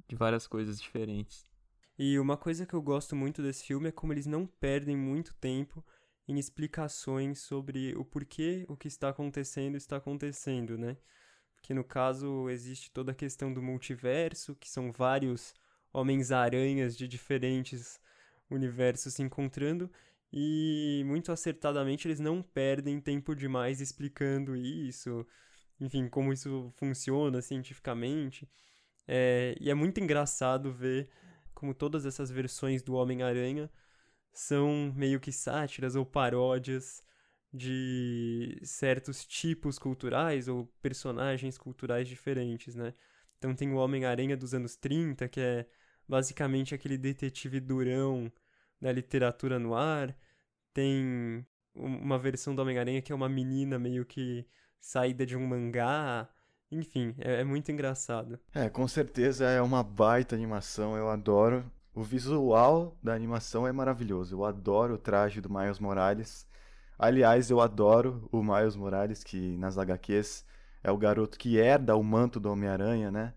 de 0.09 0.17
várias 0.17 0.47
coisas 0.47 0.81
diferentes. 0.81 1.45
E 1.99 2.19
uma 2.19 2.37
coisa 2.37 2.67
que 2.67 2.75
eu 2.75 2.83
gosto 2.83 3.15
muito 3.15 3.43
desse 3.43 3.65
filme 3.65 3.89
é 3.89 3.93
como 3.93 4.13
eles 4.13 4.27
não 4.27 4.47
perdem 4.47 4.97
muito 4.97 5.35
tempo 5.35 5.85
em 6.27 6.39
explicações 6.39 7.41
sobre 7.41 7.95
o 7.97 8.05
porquê 8.05 8.65
o 8.69 8.77
que 8.77 8.89
está 8.89 9.11
acontecendo 9.11 9.77
está 9.77 9.97
acontecendo, 9.97 10.77
né? 10.77 10.97
Que 11.64 11.72
no 11.72 11.83
caso 11.83 12.50
existe 12.50 12.90
toda 12.90 13.12
a 13.12 13.14
questão 13.14 13.50
do 13.50 13.62
multiverso, 13.62 14.55
que 14.55 14.68
são 14.68 14.92
vários 14.92 15.55
homens-aranhas 15.94 16.94
de 16.94 17.09
diferentes 17.09 17.98
universos 18.50 19.14
se 19.14 19.22
encontrando, 19.22 19.90
e 20.31 21.03
muito 21.07 21.33
acertadamente 21.33 22.07
eles 22.07 22.20
não 22.20 22.42
perdem 22.42 23.00
tempo 23.00 23.35
demais 23.35 23.81
explicando 23.81 24.55
isso, 24.55 25.27
enfim, 25.81 26.07
como 26.07 26.35
isso 26.35 26.70
funciona 26.77 27.40
cientificamente. 27.40 28.46
É, 29.09 29.57
e 29.59 29.70
é 29.70 29.74
muito 29.74 29.98
engraçado 29.98 30.70
ver 30.70 31.09
como 31.55 31.72
todas 31.72 32.05
essas 32.05 32.31
versões 32.31 32.83
do 32.83 32.92
Homem-Aranha 32.92 33.70
são 34.35 34.92
meio 34.94 35.18
que 35.18 35.33
sátiras 35.33 35.96
ou 35.96 36.05
paródias 36.05 37.03
de 37.55 38.59
certos 38.64 39.25
tipos 39.25 39.79
culturais 39.79 40.49
ou 40.49 40.67
personagens 40.83 41.57
culturais 41.57 42.09
diferentes, 42.09 42.75
né? 42.75 42.93
Então 43.38 43.55
tem 43.55 43.73
o 43.73 43.77
Homem-Aranha 43.77 44.37
dos 44.37 44.53
anos 44.55 44.75
30, 44.75 45.29
que 45.29 45.38
é 45.38 45.64
basicamente 46.09 46.75
aquele 46.75 46.99
detetive 46.99 47.61
durão 47.61 48.33
da 48.81 48.90
literatura 48.90 49.57
no 49.57 49.73
ar. 49.73 50.17
Tem 50.73 51.47
uma 51.73 52.19
versão 52.19 52.57
do 52.57 52.62
Homem-Aranha 52.62 53.01
que 53.01 53.12
é 53.12 53.14
uma 53.14 53.29
menina 53.29 53.79
meio 53.79 54.05
que 54.05 54.45
saída 54.81 55.25
de 55.25 55.37
um 55.37 55.47
mangá. 55.47 56.29
Enfim, 56.73 57.14
é, 57.19 57.43
é, 57.43 57.45
muito 57.45 57.71
engraçado. 57.71 58.37
É, 58.53 58.69
com 58.69 58.88
certeza 58.88 59.45
é 59.45 59.62
uma 59.62 59.85
baita 59.85 60.35
animação, 60.35 60.97
eu 60.97 61.09
adoro. 61.09 61.64
O 61.95 62.03
visual 62.03 62.99
da 63.01 63.14
animação 63.14 63.64
é 63.64 63.71
maravilhoso. 63.71 64.35
Eu 64.35 64.45
adoro 64.45 64.95
o 64.95 64.99
traje 64.99 65.40
do 65.40 65.49
Miles 65.49 65.79
Morales. 65.79 66.45
Aliás, 66.99 67.51
eu 67.51 67.61
adoro 67.61 68.29
o 68.31 68.43
Miles 68.43 68.77
Morales, 68.77 69.25
que 69.25 69.57
nas 69.57 69.77
HQs 69.77 70.45
é 70.83 70.91
o 70.91 70.97
garoto 70.97 71.39
que 71.39 71.59
herda 71.59 71.97
o 71.97 72.03
manto 72.03 72.39
do 72.39 72.51
Homem-Aranha, 72.51 73.11
né? 73.11 73.35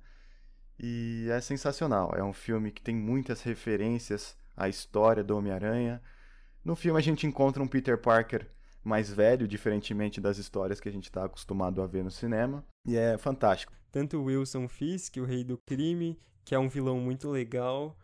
E 0.79 1.27
é 1.31 1.41
sensacional. 1.41 2.13
É 2.15 2.23
um 2.23 2.33
filme 2.33 2.71
que 2.71 2.81
tem 2.81 2.95
muitas 2.95 3.41
referências 3.41 4.37
à 4.55 4.69
história 4.69 5.23
do 5.23 5.35
Homem-Aranha. 5.35 6.01
No 6.63 6.75
filme 6.75 6.99
a 6.99 7.03
gente 7.03 7.25
encontra 7.25 7.63
um 7.63 7.67
Peter 7.67 7.97
Parker 7.97 8.47
mais 8.83 9.11
velho, 9.11 9.47
diferentemente 9.47 10.21
das 10.21 10.37
histórias 10.37 10.79
que 10.79 10.87
a 10.87 10.91
gente 10.91 11.05
está 11.05 11.25
acostumado 11.25 11.81
a 11.81 11.87
ver 11.87 12.03
no 12.03 12.11
cinema. 12.11 12.63
E 12.85 12.95
é 12.95 13.17
fantástico. 13.17 13.73
Tanto 13.91 14.23
Wilson 14.23 14.67
Fisk, 14.67 15.17
o 15.17 15.25
rei 15.25 15.43
do 15.43 15.57
crime, 15.57 16.19
que 16.45 16.53
é 16.53 16.59
um 16.59 16.69
vilão 16.69 16.99
muito 16.99 17.29
legal, 17.29 17.97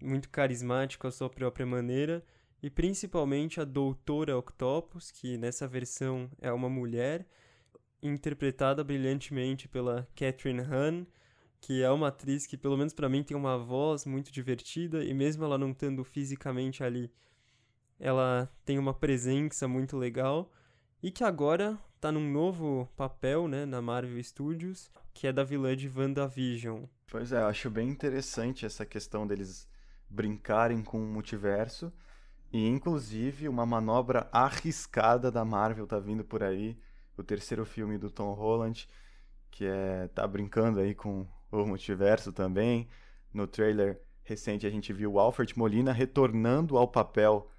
muito 0.00 0.28
carismático 0.28 1.06
à 1.06 1.10
sua 1.10 1.28
própria 1.28 1.66
maneira, 1.66 2.24
e 2.62 2.68
principalmente 2.68 3.60
a 3.60 3.64
Doutora 3.64 4.36
Octopus, 4.36 5.10
que 5.10 5.36
nessa 5.38 5.66
versão 5.66 6.30
é 6.40 6.52
uma 6.52 6.68
mulher, 6.68 7.26
interpretada 8.02 8.82
brilhantemente 8.82 9.68
pela 9.68 10.08
Catherine 10.14 10.60
Hahn, 10.60 11.04
que 11.60 11.82
é 11.82 11.90
uma 11.90 12.08
atriz 12.08 12.46
que, 12.46 12.56
pelo 12.56 12.76
menos 12.76 12.94
para 12.94 13.08
mim, 13.08 13.22
tem 13.22 13.36
uma 13.36 13.58
voz 13.58 14.06
muito 14.06 14.32
divertida, 14.32 15.04
e 15.04 15.12
mesmo 15.12 15.44
ela 15.44 15.58
não 15.58 15.70
estando 15.70 16.02
fisicamente 16.02 16.82
ali 16.82 17.12
ela 18.00 18.50
tem 18.64 18.78
uma 18.78 18.94
presença 18.94 19.68
muito 19.68 19.96
legal 19.96 20.50
e 21.02 21.10
que 21.10 21.22
agora 21.22 21.78
tá 22.00 22.10
num 22.10 22.32
novo 22.32 22.88
papel, 22.96 23.46
né, 23.46 23.66
na 23.66 23.82
Marvel 23.82 24.22
Studios, 24.24 24.90
que 25.12 25.26
é 25.26 25.32
da 25.32 25.44
vilã 25.44 25.76
de 25.76 25.88
WandaVision. 25.94 26.84
Pois 27.08 27.30
é, 27.30 27.42
acho 27.42 27.68
bem 27.68 27.90
interessante 27.90 28.64
essa 28.64 28.86
questão 28.86 29.26
deles 29.26 29.68
brincarem 30.08 30.82
com 30.82 30.98
o 30.98 31.06
multiverso 31.06 31.92
e 32.52 32.66
inclusive 32.66 33.48
uma 33.48 33.64
manobra 33.64 34.28
arriscada 34.32 35.30
da 35.30 35.44
Marvel 35.44 35.86
tá 35.86 35.98
vindo 35.98 36.24
por 36.24 36.42
aí, 36.42 36.76
o 37.16 37.22
terceiro 37.22 37.64
filme 37.64 37.96
do 37.98 38.10
Tom 38.10 38.32
Holland, 38.32 38.88
que 39.50 39.64
é 39.64 40.08
tá 40.08 40.26
brincando 40.26 40.80
aí 40.80 40.94
com 40.94 41.26
o 41.50 41.66
multiverso 41.66 42.32
também. 42.32 42.88
No 43.32 43.46
trailer 43.46 44.00
recente 44.22 44.66
a 44.66 44.70
gente 44.70 44.92
viu 44.92 45.12
o 45.12 45.20
Alfred 45.20 45.56
Molina 45.56 45.92
retornando 45.92 46.76
ao 46.76 46.88
papel 46.88 47.50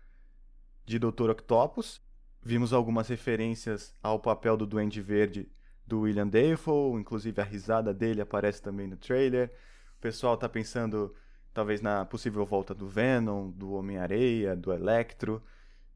de 0.86 1.00
Dr. 1.00 1.30
Octopus. 1.30 2.02
Vimos 2.42 2.74
algumas 2.74 3.08
referências 3.08 3.96
ao 4.02 4.20
papel 4.20 4.58
do 4.58 4.66
Duende 4.66 5.02
Verde 5.02 5.50
do 5.86 6.02
William 6.02 6.28
Dafoe, 6.28 7.00
inclusive 7.00 7.40
a 7.40 7.44
risada 7.44 7.94
dele 7.94 8.22
aparece 8.22 8.62
também 8.62 8.88
no 8.88 8.98
trailer. 8.98 9.52
O 9.98 10.02
pessoal 10.02 10.34
está 10.34 10.50
pensando 10.50 11.14
talvez 11.54 11.82
na 11.82 12.06
possível 12.06 12.46
volta 12.46 12.74
do 12.74 12.88
Venom, 12.88 13.50
do 13.50 13.74
Homem-Areia, 13.74 14.56
do 14.56 14.72
Electro, 14.72 15.42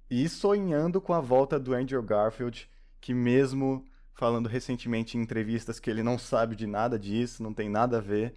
e 0.10 0.28
sonhando 0.30 1.02
com 1.02 1.14
a 1.14 1.22
volta 1.22 1.60
do 1.60 1.74
Andrew 1.74 2.02
Garfield, 2.04 2.70
que 3.02 3.14
mesmo 3.14 3.86
falando 4.14 4.48
recentemente 4.48 5.18
em 5.18 5.22
entrevistas 5.22 5.80
que 5.80 5.90
ele 5.90 6.04
não 6.04 6.18
sabe 6.18 6.56
de 6.56 6.68
nada 6.68 6.98
disso, 6.98 7.44
não 7.44 7.54
tem 7.54 7.70
nada 7.70 7.98
a 7.98 8.02
ver, 8.02 8.36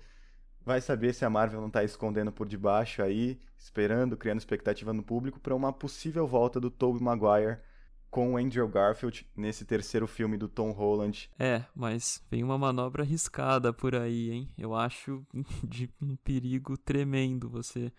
Vai 0.69 0.83
saber 0.83 1.15
se 1.15 1.25
a 1.25 1.31
Marvel 1.31 1.63
não 1.63 1.71
tá 1.71 1.83
escondendo 1.83 2.31
por 2.31 2.47
debaixo 2.47 3.03
aí, 3.03 3.41
esperando, 3.57 4.19
criando 4.19 4.37
expectativa 4.37 4.93
no 4.93 5.03
público 5.03 5.41
para 5.41 5.57
uma 5.57 5.73
possível 5.73 6.27
volta 6.27 6.61
do 6.61 6.71
Tobey 6.71 7.03
Maguire 7.03 7.57
com 8.11 8.35
o 8.35 8.37
Andrew 8.37 8.67
Garfield 8.69 9.27
nesse 9.37 9.65
terceiro 9.65 10.07
filme 10.07 10.37
do 10.37 10.49
Tom 10.49 10.71
Holland. 10.73 11.31
É, 11.39 11.65
mas 11.75 12.23
vem 12.31 12.43
uma 12.43 12.59
manobra 12.59 13.03
arriscada 13.03 13.73
por 13.73 13.95
aí, 13.95 14.31
hein? 14.31 14.53
Eu 14.57 14.75
acho 14.75 15.27
de 15.63 15.91
um 16.01 16.17
perigo 16.17 16.77
tremendo 16.77 17.49
você 17.49 17.93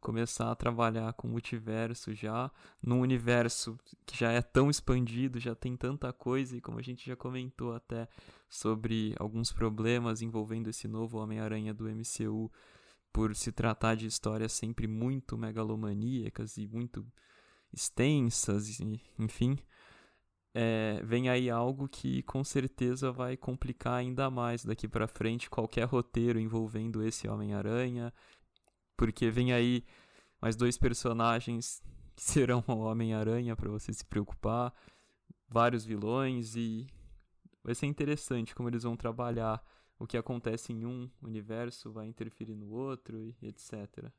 começar 0.00 0.50
a 0.50 0.54
trabalhar 0.54 1.12
com 1.14 1.28
multiverso 1.28 2.14
já, 2.14 2.50
num 2.82 3.00
universo 3.00 3.78
que 4.06 4.16
já 4.16 4.30
é 4.30 4.40
tão 4.40 4.70
expandido, 4.70 5.40
já 5.40 5.54
tem 5.54 5.76
tanta 5.76 6.12
coisa, 6.12 6.56
e 6.56 6.60
como 6.60 6.78
a 6.78 6.82
gente 6.82 7.06
já 7.06 7.16
comentou 7.16 7.74
até 7.74 8.08
sobre 8.48 9.14
alguns 9.18 9.52
problemas 9.52 10.22
envolvendo 10.22 10.70
esse 10.70 10.86
novo 10.86 11.18
Homem-Aranha 11.18 11.74
do 11.74 11.88
MCU, 11.88 12.50
por 13.12 13.34
se 13.34 13.50
tratar 13.50 13.96
de 13.96 14.06
histórias 14.06 14.52
sempre 14.52 14.86
muito 14.86 15.36
megalomaníacas 15.36 16.56
e 16.56 16.66
muito 16.66 17.04
extensas, 17.72 18.78
enfim, 19.18 19.58
é, 20.54 21.00
vem 21.04 21.28
aí 21.28 21.50
algo 21.50 21.88
que 21.88 22.22
com 22.24 22.42
certeza 22.42 23.12
vai 23.12 23.36
complicar 23.36 23.94
ainda 23.94 24.30
mais 24.30 24.64
daqui 24.64 24.88
para 24.88 25.06
frente 25.06 25.50
qualquer 25.50 25.84
roteiro 25.84 26.40
envolvendo 26.40 27.02
esse 27.02 27.28
Homem-Aranha, 27.28 28.12
porque 28.96 29.30
vem 29.30 29.52
aí 29.52 29.84
mais 30.40 30.56
dois 30.56 30.78
personagens 30.78 31.82
que 32.16 32.22
serão 32.22 32.64
o 32.66 32.78
Homem-Aranha 32.78 33.54
para 33.54 33.70
você 33.70 33.92
se 33.92 34.04
preocupar, 34.04 34.72
vários 35.48 35.84
vilões 35.84 36.56
e 36.56 36.86
vai 37.62 37.74
ser 37.74 37.86
interessante 37.86 38.54
como 38.54 38.68
eles 38.68 38.82
vão 38.82 38.96
trabalhar 38.96 39.62
o 39.98 40.06
que 40.06 40.16
acontece 40.16 40.72
em 40.72 40.84
um 40.84 41.10
universo 41.20 41.92
vai 41.92 42.06
interferir 42.06 42.54
no 42.54 42.70
outro 42.70 43.18
e 43.18 43.36
etc. 43.42 44.10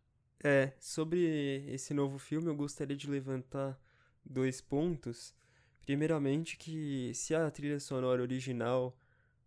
É, 0.44 0.72
sobre 0.80 1.66
esse 1.68 1.94
novo 1.94 2.18
filme, 2.18 2.48
eu 2.48 2.56
gostaria 2.56 2.96
de 2.96 3.10
levantar 3.10 3.80
dois 4.24 4.62
pontos. 4.62 5.34
Primeiramente, 5.82 6.58
que 6.58 7.12
se 7.14 7.36
a 7.36 7.50
trilha 7.50 7.80
sonora 7.80 8.22
original 8.22 8.98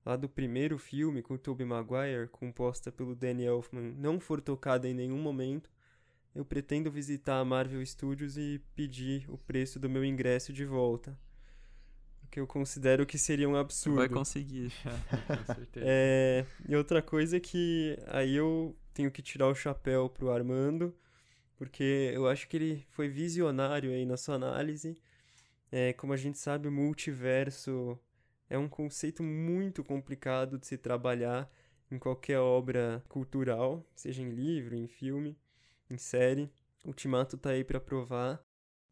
lá 0.05 0.17
do 0.17 0.29
primeiro 0.29 0.79
filme 0.79 1.23
com 1.23 1.35
o 1.35 1.39
Tobey 1.39 1.65
Maguire, 1.65 2.29
composta 2.29 2.91
pelo 2.91 3.15
Danny 3.15 3.45
Elfman, 3.45 3.95
não 3.97 4.19
for 4.19 4.41
tocada 4.41 4.89
em 4.89 4.95
nenhum 4.95 5.19
momento, 5.19 5.71
eu 6.35 6.45
pretendo 6.45 6.91
visitar 6.91 7.39
a 7.39 7.45
Marvel 7.45 7.85
Studios 7.85 8.37
e 8.37 8.61
pedir 8.75 9.25
o 9.29 9.39
preço 9.39 9.79
do 9.79 9.89
meu 9.89 10.05
ingresso 10.05 10.53
de 10.53 10.65
volta. 10.65 11.17
O 12.25 12.27
que 12.27 12.41
eu 12.41 12.47
considero 12.47 13.07
que 13.07 13.19
seria 13.19 13.49
um 13.49 13.55
absurdo. 13.55 13.99
Vai 13.99 14.09
conseguir, 14.09 14.73
com 15.27 15.45
certeza. 15.55 15.87
É, 15.87 16.47
e 16.67 16.75
outra 16.75 17.03
coisa 17.03 17.37
é 17.37 17.41
que 17.41 17.99
aí 18.09 18.35
eu 18.35 18.75
tenho 18.93 19.11
que 19.11 19.23
tirar 19.23 19.49
o 19.49 19.55
chapéu 19.55 20.09
pro 20.09 20.31
Armando, 20.31 20.95
porque 21.57 22.11
eu 22.15 22.29
acho 22.29 22.49
que 22.49 22.57
ele 22.57 22.87
foi 22.91 23.09
visionário 23.09 23.91
aí 23.91 24.05
na 24.05 24.17
sua 24.17 24.37
análise. 24.37 24.97
É, 25.71 25.93
como 25.93 26.13
a 26.13 26.17
gente 26.17 26.39
sabe, 26.39 26.69
o 26.69 26.73
multiverso 26.73 27.99
é 28.49 28.59
um 28.59 28.69
conceito 28.69 29.23
muito 29.23 29.83
complicado 29.83 30.59
de 30.59 30.67
se 30.67 30.77
trabalhar 30.77 31.51
em 31.91 31.99
qualquer 31.99 32.39
obra 32.39 33.03
cultural, 33.09 33.87
seja 33.95 34.23
em 34.23 34.31
livro, 34.31 34.75
em 34.75 34.87
filme, 34.87 35.39
em 35.91 35.97
série. 35.97 36.51
Ultimato 36.85 37.37
tá 37.37 37.51
aí 37.51 37.65
para 37.65 37.81
provar. 37.81 38.43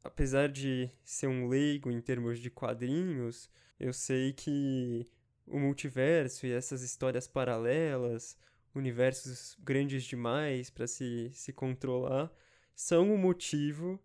Apesar 0.02 0.48
de 0.48 0.90
ser 1.04 1.26
um 1.26 1.48
leigo 1.48 1.90
em 1.90 2.00
termos 2.00 2.38
de 2.38 2.50
quadrinhos, 2.50 3.50
eu 3.78 3.92
sei 3.92 4.32
que 4.32 5.06
o 5.46 5.58
multiverso 5.58 6.46
e 6.46 6.52
essas 6.52 6.82
histórias 6.82 7.26
paralelas, 7.26 8.36
universos 8.74 9.56
grandes 9.60 10.04
demais 10.04 10.70
para 10.70 10.86
se, 10.86 11.30
se 11.32 11.52
controlar, 11.52 12.32
são 12.74 13.12
o 13.12 13.18
motivo 13.18 13.98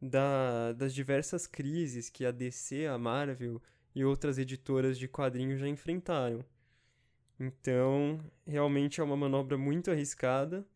da, 0.00 0.72
das 0.72 0.94
diversas 0.94 1.46
crises 1.46 2.08
que 2.08 2.24
a 2.24 2.30
DC, 2.30 2.86
a 2.86 2.96
Marvel 2.96 3.60
e 3.94 4.04
outras 4.04 4.38
editoras 4.38 4.98
de 4.98 5.08
quadrinhos 5.08 5.60
já 5.60 5.68
enfrentaram. 5.68 6.44
Então, 7.38 8.20
realmente 8.46 9.00
é 9.00 9.04
uma 9.04 9.16
manobra 9.16 9.56
muito 9.56 9.90
arriscada. 9.90 10.66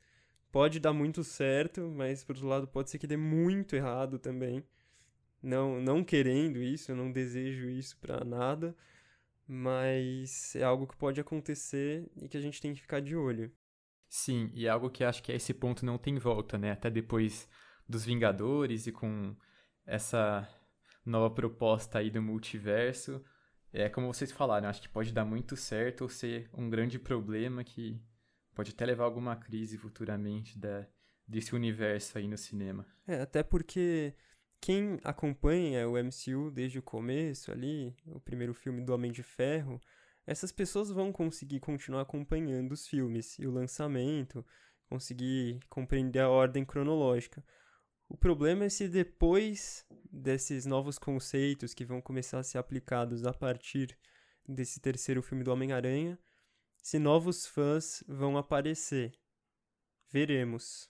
Pode 0.50 0.78
dar 0.78 0.92
muito 0.92 1.24
certo, 1.24 1.80
mas 1.88 2.22
por 2.24 2.36
outro 2.36 2.48
lado 2.48 2.68
pode 2.68 2.90
ser 2.90 2.98
que 2.98 3.06
dê 3.06 3.16
muito 3.16 3.74
errado 3.74 4.18
também. 4.18 4.62
Não, 5.42 5.80
não 5.80 6.04
querendo 6.04 6.62
isso, 6.62 6.92
eu 6.92 6.96
não 6.96 7.10
desejo 7.10 7.68
isso 7.68 7.96
para 7.98 8.24
nada, 8.24 8.76
mas 9.52 10.56
é 10.56 10.62
algo 10.62 10.86
que 10.86 10.96
pode 10.96 11.20
acontecer 11.20 12.10
e 12.16 12.26
que 12.26 12.38
a 12.38 12.40
gente 12.40 12.58
tem 12.58 12.72
que 12.72 12.80
ficar 12.80 13.00
de 13.00 13.14
olho. 13.14 13.52
Sim, 14.08 14.50
e 14.54 14.66
é 14.66 14.70
algo 14.70 14.88
que 14.88 15.04
acho 15.04 15.22
que 15.22 15.30
a 15.30 15.34
esse 15.34 15.52
ponto 15.52 15.84
não 15.84 15.98
tem 15.98 16.18
volta, 16.18 16.56
né? 16.56 16.72
Até 16.72 16.88
depois 16.88 17.46
dos 17.86 18.02
Vingadores 18.02 18.86
e 18.86 18.92
com 18.92 19.36
essa 19.84 20.48
nova 21.04 21.34
proposta 21.34 21.98
aí 21.98 22.10
do 22.10 22.22
multiverso. 22.22 23.22
É 23.74 23.90
como 23.90 24.12
vocês 24.12 24.32
falaram, 24.32 24.70
acho 24.70 24.80
que 24.80 24.88
pode 24.88 25.12
dar 25.12 25.24
muito 25.26 25.54
certo 25.54 26.02
ou 26.02 26.08
ser 26.08 26.48
um 26.54 26.70
grande 26.70 26.98
problema 26.98 27.62
que 27.62 28.02
pode 28.54 28.70
até 28.70 28.86
levar 28.86 29.04
a 29.04 29.06
alguma 29.06 29.36
crise 29.36 29.76
futuramente 29.76 30.58
da, 30.58 30.86
desse 31.28 31.54
universo 31.54 32.16
aí 32.16 32.26
no 32.26 32.38
cinema. 32.38 32.86
É, 33.06 33.20
até 33.20 33.42
porque 33.42 34.14
quem 34.62 35.00
acompanha 35.02 35.88
o 35.88 35.98
MCU 35.98 36.48
desde 36.52 36.78
o 36.78 36.82
começo 36.82 37.50
ali, 37.50 37.96
o 38.06 38.20
primeiro 38.20 38.54
filme 38.54 38.80
do 38.80 38.94
Homem 38.94 39.10
de 39.10 39.20
Ferro, 39.20 39.80
essas 40.24 40.52
pessoas 40.52 40.88
vão 40.88 41.10
conseguir 41.10 41.58
continuar 41.58 42.02
acompanhando 42.02 42.70
os 42.70 42.86
filmes 42.86 43.36
e 43.40 43.46
o 43.46 43.50
lançamento, 43.50 44.46
conseguir 44.88 45.58
compreender 45.68 46.20
a 46.20 46.28
ordem 46.28 46.64
cronológica. 46.64 47.44
O 48.08 48.16
problema 48.16 48.66
é 48.66 48.68
se 48.68 48.86
depois 48.86 49.84
desses 50.08 50.64
novos 50.64 50.96
conceitos 50.96 51.74
que 51.74 51.84
vão 51.84 52.00
começar 52.00 52.38
a 52.38 52.44
ser 52.44 52.58
aplicados 52.58 53.26
a 53.26 53.34
partir 53.34 53.98
desse 54.48 54.78
terceiro 54.78 55.22
filme 55.22 55.42
do 55.42 55.50
Homem-Aranha, 55.50 56.16
se 56.80 57.00
novos 57.00 57.48
fãs 57.48 58.04
vão 58.06 58.38
aparecer. 58.38 59.12
Veremos. 60.08 60.88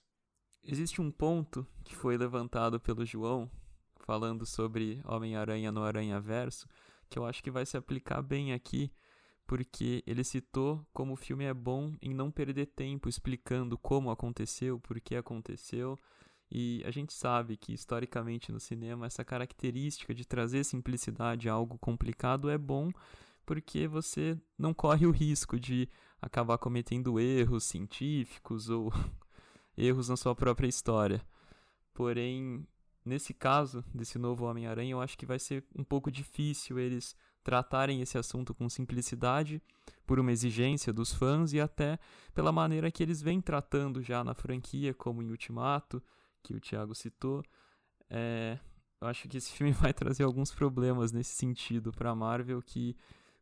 Existe 0.62 1.00
um 1.00 1.10
ponto 1.10 1.66
que 1.82 1.94
foi 1.94 2.18
levantado 2.18 2.78
pelo 2.78 3.06
João 3.06 3.50
falando 4.02 4.44
sobre 4.44 5.00
Homem-Aranha 5.04 5.72
no 5.72 5.82
Aranha-Verso, 5.82 6.68
que 7.08 7.18
eu 7.18 7.24
acho 7.24 7.42
que 7.42 7.50
vai 7.50 7.64
se 7.64 7.76
aplicar 7.76 8.22
bem 8.22 8.52
aqui, 8.52 8.92
porque 9.46 10.02
ele 10.06 10.24
citou 10.24 10.86
como 10.92 11.12
o 11.12 11.16
filme 11.16 11.44
é 11.44 11.54
bom 11.54 11.94
em 12.00 12.14
não 12.14 12.30
perder 12.30 12.66
tempo 12.66 13.08
explicando 13.08 13.76
como 13.78 14.10
aconteceu, 14.10 14.78
por 14.80 15.00
que 15.00 15.14
aconteceu, 15.16 15.98
e 16.50 16.82
a 16.84 16.90
gente 16.90 17.12
sabe 17.14 17.56
que 17.56 17.72
historicamente 17.72 18.52
no 18.52 18.60
cinema 18.60 19.06
essa 19.06 19.24
característica 19.24 20.14
de 20.14 20.26
trazer 20.26 20.64
simplicidade 20.64 21.48
a 21.48 21.52
algo 21.52 21.78
complicado 21.78 22.50
é 22.50 22.58
bom, 22.58 22.90
porque 23.46 23.88
você 23.88 24.38
não 24.58 24.74
corre 24.74 25.06
o 25.06 25.10
risco 25.10 25.58
de 25.58 25.88
acabar 26.20 26.58
cometendo 26.58 27.18
erros 27.18 27.64
científicos 27.64 28.68
ou 28.68 28.92
erros 29.76 30.08
na 30.08 30.16
sua 30.16 30.34
própria 30.34 30.68
história. 30.68 31.24
Porém, 31.94 32.66
nesse 33.04 33.34
caso 33.34 33.84
desse 33.94 34.18
novo 34.18 34.44
Homem-Aranha, 34.44 34.92
eu 34.92 35.00
acho 35.00 35.16
que 35.18 35.26
vai 35.26 35.38
ser 35.38 35.64
um 35.76 35.84
pouco 35.84 36.10
difícil 36.10 36.78
eles 36.78 37.16
tratarem 37.42 38.00
esse 38.00 38.16
assunto 38.16 38.54
com 38.54 38.68
simplicidade, 38.68 39.60
por 40.06 40.18
uma 40.18 40.32
exigência 40.32 40.92
dos 40.92 41.12
fãs 41.12 41.52
e 41.52 41.60
até 41.60 41.98
pela 42.34 42.52
maneira 42.52 42.90
que 42.90 43.02
eles 43.02 43.20
vêm 43.22 43.40
tratando 43.40 44.02
já 44.02 44.22
na 44.22 44.34
franquia, 44.34 44.94
como 44.94 45.22
em 45.22 45.30
Ultimato, 45.30 46.02
que 46.42 46.54
o 46.54 46.60
Thiago 46.60 46.94
citou. 46.94 47.42
É, 48.08 48.58
eu 49.00 49.08
acho 49.08 49.28
que 49.28 49.36
esse 49.36 49.50
filme 49.56 49.72
vai 49.72 49.92
trazer 49.92 50.24
alguns 50.24 50.52
problemas 50.52 51.12
nesse 51.12 51.34
sentido 51.34 51.92
para 51.92 52.10
a 52.10 52.14
Marvel 52.14 52.62
que 52.62 52.96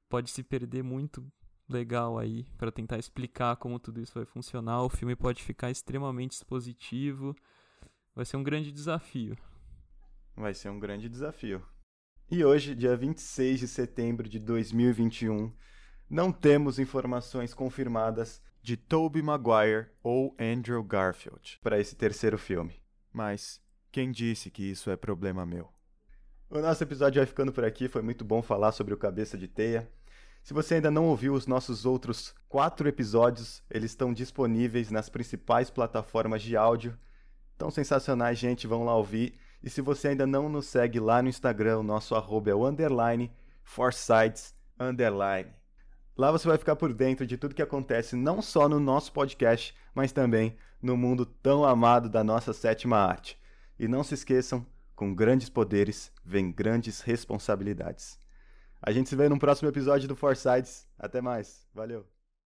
pode 0.09 0.31
se 0.31 0.43
perder 0.43 0.83
muito 0.83 1.25
legal 1.69 2.19
aí 2.19 2.45
para 2.59 2.73
tentar 2.73 2.99
explicar 2.99 3.57
como 3.57 3.79
tudo 3.79 4.01
isso 4.01 4.15
vai 4.15 4.25
funcionar. 4.25 4.83
O 4.83 4.89
filme 4.89 5.15
pode 5.15 5.43
ficar 5.43 5.71
extremamente 5.71 6.33
expositivo. 6.33 7.35
Vai 8.15 8.25
ser 8.25 8.37
um 8.37 8.43
grande 8.43 8.73
desafio. 8.73 9.37
Vai 10.41 10.55
ser 10.55 10.71
um 10.71 10.79
grande 10.79 11.07
desafio. 11.07 11.63
E 12.31 12.43
hoje, 12.43 12.75
dia 12.75 12.97
26 12.97 13.61
de 13.61 13.69
setembro 13.69 14.27
de 14.27 14.39
2021, 14.39 15.53
não 16.09 16.33
temos 16.33 16.79
informações 16.79 17.53
confirmadas 17.53 18.41
de 18.63 18.75
Tobey 18.75 19.21
Maguire 19.21 19.89
ou 20.03 20.35
Andrew 20.41 20.83
Garfield 20.83 21.59
para 21.63 21.79
esse 21.79 21.95
terceiro 21.95 22.39
filme. 22.39 22.83
Mas 23.13 23.61
quem 23.93 24.11
disse 24.11 24.51
que 24.51 24.63
isso 24.63 24.91
é 24.91 24.97
problema 24.97 25.45
meu? 25.45 25.69
O 26.49 26.59
nosso 26.59 26.83
episódio 26.83 27.21
vai 27.21 27.27
ficando 27.27 27.53
por 27.53 27.65
aqui, 27.65 27.87
foi 27.87 28.01
muito 28.01 28.25
bom 28.25 28.41
falar 28.41 28.73
sobre 28.73 28.95
o 28.95 28.99
Cabeça 28.99 29.37
de 29.37 29.47
Teia. 29.47 29.93
Se 30.43 30.55
você 30.55 30.77
ainda 30.77 30.91
não 30.91 31.05
ouviu 31.05 31.35
os 31.35 31.47
nossos 31.47 31.85
outros 31.85 32.35
quatro 32.49 32.89
episódios, 32.89 33.63
eles 33.71 33.91
estão 33.91 34.11
disponíveis 34.11 34.91
nas 34.91 35.11
principais 35.11 35.69
plataformas 35.69 36.41
de 36.41 36.57
áudio. 36.57 36.99
Tão 37.59 37.71
sensacionais, 37.71 38.39
gente, 38.39 38.67
vão 38.67 38.85
lá 38.85 38.97
ouvir. 38.97 39.39
E 39.63 39.69
se 39.69 39.81
você 39.81 40.09
ainda 40.09 40.27
não 40.27 40.49
nos 40.49 40.67
segue 40.67 40.99
lá 40.99 41.23
no 41.23 41.29
Instagram, 41.29 41.79
o 41.79 41.83
nosso 41.83 42.15
arroba 42.15 42.51
é 42.51 42.55
o 42.55 42.67
underline, 42.67 43.31
forsights, 43.63 44.55
underline. 44.79 45.51
Lá 46.17 46.31
você 46.31 46.49
vai 46.49 46.59
ficar 46.59 46.77
por 46.77 46.93
dentro 46.93 47.27
de 47.27 47.37
tudo 47.37 47.55
que 47.55 47.63
acontece 47.63 48.17
não 48.17 48.43
só 48.43 48.69
no 48.69 48.81
nosso 48.81 49.13
podcast, 49.13 49.75
mas 49.95 50.13
também 50.13 50.57
no 50.83 50.97
mundo 50.97 51.25
tão 51.25 51.65
amado 51.65 52.09
da 52.09 52.25
nossa 52.25 52.53
sétima 52.53 52.99
arte. 52.99 53.39
E 53.79 53.89
não 53.89 54.03
se 54.03 54.15
esqueçam, 54.15 54.67
com 54.95 55.15
grandes 55.15 55.49
poderes 55.49 56.13
vem 56.25 56.53
grandes 56.53 57.01
responsabilidades. 57.01 58.19
A 58.83 58.93
gente 58.93 59.09
se 59.09 59.17
vê 59.17 59.29
no 59.29 59.39
próximo 59.39 59.69
episódio 59.69 60.09
do 60.09 60.17
Forsights. 60.17 60.87
Até 60.99 61.21
mais. 61.21 61.67
Valeu. 61.75 62.20